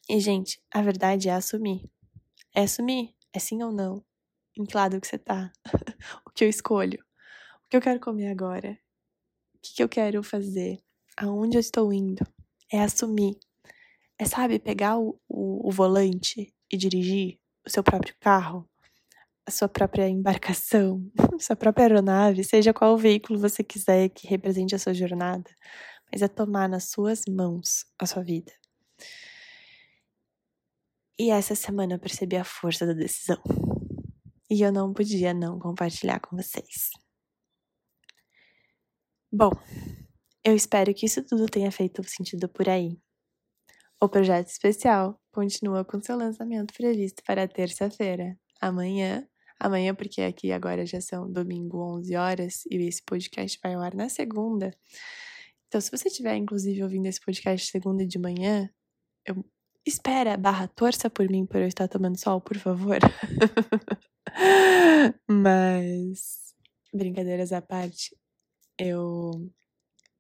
E, 0.10 0.20
gente, 0.20 0.62
a 0.72 0.82
verdade 0.82 1.30
é 1.30 1.34
assumir. 1.34 1.82
É 2.56 2.63
assumir. 2.63 3.16
É 3.34 3.39
sim 3.39 3.63
ou 3.63 3.72
não. 3.72 4.04
Em 4.58 4.66
que 4.66 4.76
lado 4.76 5.00
que 5.02 5.08
você 5.08 5.18
tá? 5.18 5.52
o 6.26 6.32
que 6.32 6.44
eu 6.44 6.50
escolho? 6.50 7.04
O 7.66 7.70
que 7.70 7.78
eu 7.78 7.82
quero 7.82 8.00
comer 8.00 8.28
agora? 8.28 8.78
O 9.56 9.60
que, 9.62 9.76
que 9.76 9.84
eu 9.84 9.89
quero 9.89 10.24
fazer? 10.24 10.80
Aonde 11.18 11.58
eu 11.58 11.62
estou 11.62 11.94
indo? 11.94 12.26
É 12.72 12.82
assumir. 12.82 13.38
É, 14.20 14.26
sabe, 14.26 14.60
pegar 14.60 14.98
o, 15.00 15.20
o, 15.28 15.68
o 15.70 15.72
volante 15.72 16.54
e 16.72 16.78
dirigir 16.78 17.39
o 17.66 17.70
seu 17.70 17.84
próprio 17.84 18.16
carro. 18.20 18.70
a 19.48 19.52
sua 19.52 19.68
própria 19.70 20.08
embarcação, 20.10 21.06
sua 21.39 21.56
própria 21.56 21.86
aeronave, 21.86 22.44
seja 22.44 22.74
qual 22.74 22.98
veículo 22.98 23.39
você 23.39 23.63
quiser 23.63 24.10
que 24.10 24.28
represente 24.28 24.76
a 24.76 24.80
sua 24.80 24.94
jornada, 24.94 25.50
mas 26.12 26.22
é 26.22 26.28
tomar 26.28 26.70
nas 26.70 26.86
suas 26.92 27.24
mãos 27.30 27.86
a 28.00 28.06
sua 28.06 28.24
vida. 28.24 28.54
E 31.17 31.30
essa 31.30 31.54
semana 31.56 31.95
eu 31.95 31.99
percebi 31.99 32.36
a 32.36 32.43
força 32.43 32.86
da 32.86 32.93
decisão. 32.93 33.41
E 34.49 34.62
eu 34.62 34.71
não 34.71 34.93
podia 34.93 35.34
não 35.34 35.60
compartilhar 35.60 36.19
com 36.19 36.36
vocês. 36.36 36.89
Bom, 39.32 39.52
eu 40.43 40.56
espero 40.56 40.93
que 40.93 41.06
isso 41.06 41.23
tudo 41.23 41.45
tenha 41.45 41.71
feito 41.71 42.04
sentido 42.08 42.49
por 42.49 42.67
aí. 42.67 42.99
O 44.02 44.10
projeto 44.10 44.47
especial 44.47 45.19
continua 45.32 45.86
com 45.86 46.02
seu 46.02 46.17
lançamento 46.17 46.73
previsto 46.73 47.23
para 47.26 47.47
terça-feira, 47.47 48.38
amanhã. 48.60 49.28
Amanhã, 49.60 49.95
porque 49.95 50.21
aqui 50.21 50.52
agora 50.52 50.86
já 50.86 50.99
são 50.99 51.32
domingo 51.32 51.78
11 51.97 52.15
horas 52.15 52.65
e 52.69 52.76
esse 52.88 53.02
podcast 53.02 53.58
vai 53.63 53.76
ao 53.76 53.82
ar 53.82 53.95
na 53.95 54.10
segunda. 54.10 54.71
Então, 55.67 55.80
se 55.80 55.89
você 55.89 56.10
estiver, 56.10 56.36
inclusive, 56.36 56.84
ouvindo 56.84 57.06
esse 57.06 57.21
podcast 57.21 57.71
segunda 57.71 58.06
de 58.06 58.19
manhã, 58.19 58.69
eu 59.26 59.43
espera, 59.86 60.38
barra, 60.38 60.67
torça 60.67 61.10
por 61.10 61.30
mim 61.30 61.46
por 61.46 61.62
eu 61.62 61.67
estar 61.67 61.88
tomando 61.88 62.19
sol, 62.19 62.41
por 62.41 62.58
favor. 62.58 63.00
Mas, 65.28 66.54
brincadeiras 66.93 67.52
à 67.52 67.62
parte, 67.62 68.15
eu 68.80 69.52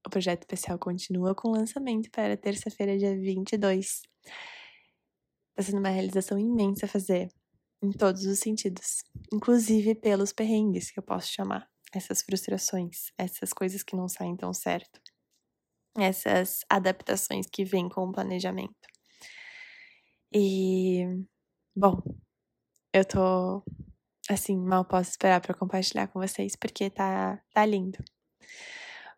o 0.05 0.09
projeto 0.09 0.41
especial 0.41 0.77
continua 0.77 1.33
com 1.33 1.51
lançamento 1.51 2.11
para 2.11 2.35
terça-feira, 2.35 2.97
dia 2.97 3.17
22. 3.17 4.01
Está 5.51 5.63
sendo 5.63 5.79
uma 5.79 5.89
realização 5.89 6.37
imensa 6.37 6.87
fazer, 6.87 7.29
em 7.81 7.91
todos 7.91 8.25
os 8.25 8.39
sentidos, 8.39 9.03
inclusive 9.31 9.95
pelos 9.95 10.33
perrengues, 10.33 10.91
que 10.91 10.99
eu 10.99 11.03
posso 11.03 11.31
chamar, 11.31 11.69
essas 11.93 12.21
frustrações, 12.21 13.11
essas 13.17 13.53
coisas 13.53 13.83
que 13.83 13.95
não 13.95 14.09
saem 14.09 14.35
tão 14.35 14.53
certo, 14.53 14.99
essas 15.97 16.65
adaptações 16.69 17.45
que 17.45 17.63
vêm 17.63 17.87
com 17.87 18.03
o 18.03 18.11
planejamento. 18.11 18.92
E, 20.35 21.05
bom, 21.75 22.01
eu 22.91 23.05
tô, 23.05 23.63
assim, 24.27 24.57
mal 24.57 24.83
posso 24.83 25.11
esperar 25.11 25.39
para 25.39 25.53
compartilhar 25.53 26.07
com 26.07 26.19
vocês, 26.19 26.55
porque 26.55 26.89
tá, 26.89 27.39
tá 27.53 27.63
lindo. 27.65 28.03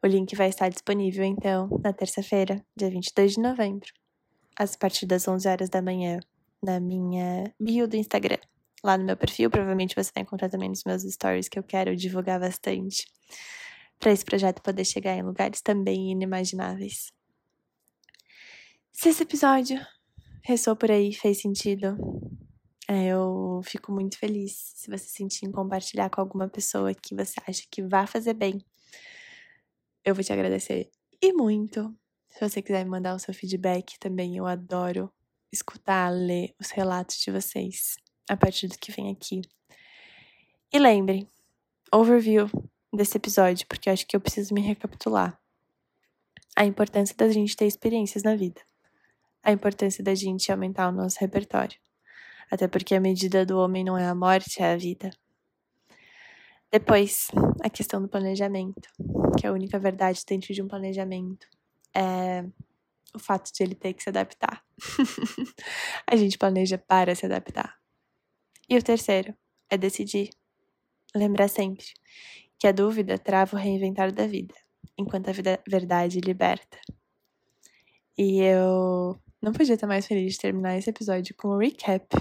O 0.03 0.07
link 0.07 0.35
vai 0.35 0.49
estar 0.49 0.67
disponível, 0.67 1.23
então, 1.23 1.69
na 1.81 1.93
terça-feira, 1.93 2.61
dia 2.75 2.89
22 2.89 3.33
de 3.35 3.39
novembro, 3.39 3.87
a 4.59 4.65
partir 4.77 5.05
das 5.05 5.25
11 5.25 5.47
horas 5.47 5.69
da 5.69 5.81
manhã, 5.81 6.19
na 6.61 6.81
minha 6.81 7.53
bio 7.57 7.87
do 7.87 7.95
Instagram. 7.95 8.39
Lá 8.83 8.97
no 8.97 9.05
meu 9.05 9.15
perfil, 9.15 9.49
provavelmente 9.49 9.95
você 9.95 10.11
vai 10.13 10.23
encontrar 10.23 10.49
também 10.49 10.67
nos 10.67 10.83
meus 10.83 11.03
stories, 11.03 11.47
que 11.47 11.57
eu 11.57 11.63
quero 11.63 11.95
divulgar 11.95 12.41
bastante, 12.41 13.05
para 13.99 14.11
esse 14.11 14.25
projeto 14.25 14.61
poder 14.61 14.83
chegar 14.83 15.15
em 15.15 15.23
lugares 15.23 15.61
também 15.61 16.11
inimagináveis. 16.11 17.09
Se 18.91 19.09
esse 19.09 19.23
episódio 19.23 19.79
ressoou 20.45 20.75
por 20.75 20.91
aí, 20.91 21.13
fez 21.13 21.41
sentido, 21.41 21.97
é, 22.87 23.07
eu 23.07 23.61
fico 23.63 23.91
muito 23.91 24.17
feliz 24.17 24.73
se 24.75 24.89
você 24.89 25.05
sentir 25.05 25.45
em 25.45 25.51
compartilhar 25.51 26.09
com 26.09 26.21
alguma 26.21 26.47
pessoa 26.47 26.93
que 26.93 27.15
você 27.15 27.33
acha 27.47 27.63
que 27.69 27.81
vai 27.81 28.05
fazer 28.05 28.33
bem 28.33 28.63
eu 30.05 30.13
vou 30.13 30.23
te 30.23 30.31
agradecer 30.31 30.91
e 31.19 31.33
muito. 31.33 31.93
Se 32.29 32.47
você 32.47 32.61
quiser 32.61 32.83
me 32.83 32.91
mandar 32.91 33.15
o 33.15 33.19
seu 33.19 33.33
feedback 33.33 33.97
também, 33.99 34.37
eu 34.37 34.45
adoro 34.45 35.11
escutar, 35.51 36.09
ler 36.09 36.53
os 36.61 36.69
relatos 36.69 37.17
de 37.17 37.31
vocês 37.31 37.95
a 38.29 38.37
partir 38.37 38.67
do 38.67 38.77
que 38.77 38.91
vem 38.91 39.09
aqui. 39.09 39.41
E 40.71 40.77
lembre, 40.77 41.27
overview 41.91 42.47
desse 42.93 43.17
episódio, 43.17 43.65
porque 43.67 43.89
eu 43.89 43.93
acho 43.93 44.05
que 44.05 44.15
eu 44.15 44.21
preciso 44.21 44.53
me 44.53 44.61
recapitular. 44.61 45.39
A 46.55 46.65
importância 46.65 47.15
da 47.15 47.27
gente 47.29 47.55
ter 47.55 47.65
experiências 47.65 48.21
na 48.21 48.35
vida. 48.35 48.61
A 49.45 49.51
importância 49.51 50.03
da 50.03 50.15
gente 50.15 50.51
aumentar 50.51 50.89
o 50.89 50.91
nosso 50.91 51.19
repertório. 51.19 51.77
Até 52.49 52.67
porque 52.67 52.95
a 52.95 52.99
medida 52.99 53.45
do 53.45 53.59
homem 53.59 53.83
não 53.83 53.95
é 53.95 54.07
a 54.07 54.15
morte, 54.15 54.61
é 54.61 54.73
a 54.73 54.75
vida. 54.75 55.11
Depois, 56.71 57.27
a 57.63 57.69
questão 57.69 58.01
do 58.01 58.09
planejamento, 58.09 58.89
que 59.39 59.45
é 59.45 59.49
a 59.49 59.53
única 59.53 59.77
verdade 59.77 60.23
dentro 60.27 60.51
de 60.51 60.61
um 60.63 60.67
planejamento 60.67 61.47
é 61.95 62.43
o 63.13 63.19
fato 63.19 63.51
de 63.53 63.63
ele 63.63 63.75
ter 63.75 63.93
que 63.93 64.01
se 64.01 64.09
adaptar. 64.09 64.63
a 66.05 66.15
gente 66.15 66.37
planeja 66.37 66.77
para 66.77 67.13
se 67.13 67.25
adaptar. 67.25 67.77
E 68.67 68.75
o 68.75 68.83
terceiro 68.83 69.33
é 69.69 69.77
decidir. 69.77 70.31
Lembrar 71.15 71.47
sempre 71.47 71.85
que 72.59 72.67
a 72.67 72.71
dúvida 72.71 73.17
trava 73.17 73.55
o 73.55 73.59
reinventar 73.59 74.11
da 74.11 74.25
vida, 74.27 74.55
enquanto 74.97 75.29
a 75.29 75.31
vida, 75.31 75.61
verdade 75.67 76.19
liberta. 76.19 76.77
E 78.17 78.41
eu 78.41 79.17
não 79.45 79.53
podia 79.53 79.75
estar 79.75 79.85
mais 79.85 80.07
feliz 80.07 80.33
de 80.33 80.39
terminar 80.39 80.75
esse 80.75 80.89
episódio 80.89 81.35
com 81.35 81.49
um 81.49 81.57
recap. 81.59 82.17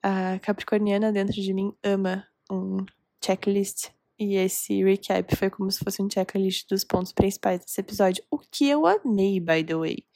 A 0.00 0.38
Capricorniana 0.38 1.10
dentro 1.10 1.34
de 1.34 1.52
mim 1.52 1.74
ama 1.82 2.24
um 2.48 2.86
checklist. 3.22 3.90
E 4.16 4.36
esse 4.36 4.84
recap 4.84 5.34
foi 5.34 5.50
como 5.50 5.68
se 5.72 5.82
fosse 5.82 6.00
um 6.00 6.08
checklist 6.08 6.68
dos 6.68 6.84
pontos 6.84 7.12
principais 7.12 7.58
desse 7.58 7.80
episódio, 7.80 8.22
o 8.30 8.38
que 8.38 8.68
eu 8.68 8.86
amei, 8.86 9.40
by 9.40 9.64
the 9.64 9.74
way. 9.74 10.06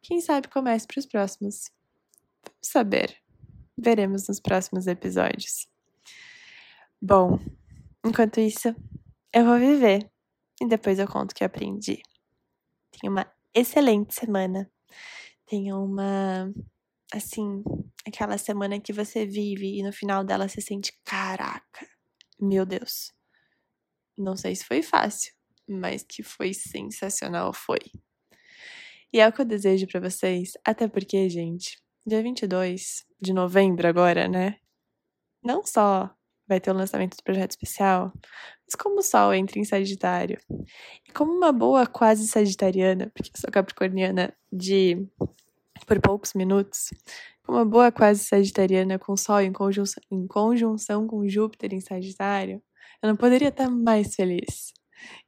Quem 0.00 0.20
sabe 0.20 0.46
comece 0.46 0.86
para 0.86 1.00
os 1.00 1.06
próximos. 1.06 1.72
Vamos 2.44 2.58
saber. 2.62 3.16
Veremos 3.76 4.28
nos 4.28 4.38
próximos 4.38 4.86
episódios. 4.86 5.66
Bom, 7.02 7.40
enquanto 8.06 8.38
isso, 8.38 8.72
eu 9.32 9.44
vou 9.44 9.58
viver 9.58 10.08
e 10.60 10.68
depois 10.68 11.00
eu 11.00 11.08
conto 11.08 11.32
o 11.32 11.34
que 11.34 11.42
aprendi. 11.42 12.00
Tenha 12.92 13.10
uma 13.10 13.26
excelente 13.52 14.14
semana. 14.14 14.70
Tenha 15.48 15.76
uma 15.76 16.52
assim, 17.12 17.62
aquela 18.06 18.36
semana 18.36 18.78
que 18.78 18.92
você 18.92 19.24
vive 19.24 19.78
e 19.78 19.82
no 19.82 19.92
final 19.92 20.22
dela 20.22 20.48
você 20.48 20.60
sente, 20.60 20.92
caraca, 21.04 21.88
meu 22.38 22.66
Deus. 22.66 23.12
Não 24.16 24.36
sei 24.36 24.54
se 24.54 24.64
foi 24.64 24.82
fácil, 24.82 25.32
mas 25.66 26.02
que 26.02 26.22
foi 26.22 26.52
sensacional 26.52 27.52
foi. 27.52 27.78
E 29.12 29.20
é 29.20 29.26
o 29.26 29.32
que 29.32 29.40
eu 29.40 29.46
desejo 29.46 29.86
para 29.86 30.00
vocês, 30.00 30.52
até 30.64 30.86
porque, 30.86 31.28
gente, 31.30 31.80
dia 32.06 32.22
22 32.22 33.06
de 33.20 33.32
novembro 33.32 33.88
agora, 33.88 34.28
né? 34.28 34.58
Não 35.42 35.64
só 35.64 36.14
vai 36.46 36.60
ter 36.60 36.70
o 36.70 36.74
lançamento 36.74 37.16
do 37.16 37.22
projeto 37.22 37.52
especial, 37.52 38.12
mas 38.68 38.74
como 38.74 38.98
o 38.98 39.02
Sol 39.02 39.32
entra 39.32 39.58
em 39.58 39.64
Sagitário. 39.64 40.38
E 41.08 41.10
como 41.12 41.32
uma 41.32 41.50
boa 41.50 41.86
quase 41.86 42.28
sagitariana, 42.28 43.10
porque 43.14 43.30
eu 43.34 43.40
sou 43.40 43.50
capricorniana 43.50 44.34
de 44.52 45.08
por 45.86 45.98
poucos 46.00 46.34
minutos, 46.34 46.90
uma 47.48 47.64
boa 47.64 47.90
quase 47.90 48.22
sagitariana 48.24 48.98
com 48.98 49.16
Sol 49.16 49.40
em 49.40 49.52
conjunção, 49.52 50.02
em 50.10 50.26
conjunção 50.26 51.06
com 51.06 51.26
Júpiter 51.26 51.72
em 51.72 51.80
Sagitário, 51.80 52.62
eu 53.02 53.08
não 53.08 53.16
poderia 53.16 53.48
estar 53.48 53.70
mais 53.70 54.14
feliz. 54.14 54.74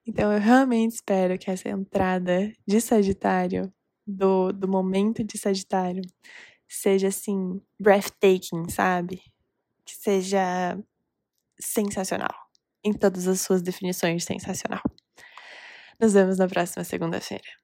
Então 0.06 0.30
eu 0.30 0.38
realmente 0.38 0.96
espero 0.96 1.38
que 1.38 1.50
essa 1.50 1.70
entrada 1.70 2.52
de 2.66 2.78
Sagitário, 2.78 3.72
do, 4.06 4.52
do 4.52 4.68
momento 4.68 5.24
de 5.24 5.38
Sagitário, 5.38 6.02
seja 6.68 7.08
assim, 7.08 7.58
breathtaking, 7.80 8.68
sabe? 8.68 9.22
Que 9.84 9.94
seja 9.94 10.78
sensacional. 11.58 12.49
Em 12.84 12.92
todas 12.94 13.28
as 13.28 13.40
suas 13.42 13.60
definições 13.62 14.16
de 14.22 14.24
sensacional. 14.24 14.80
Nos 16.00 16.14
vemos 16.14 16.38
na 16.38 16.48
próxima 16.48 16.82
segunda-feira. 16.84 17.59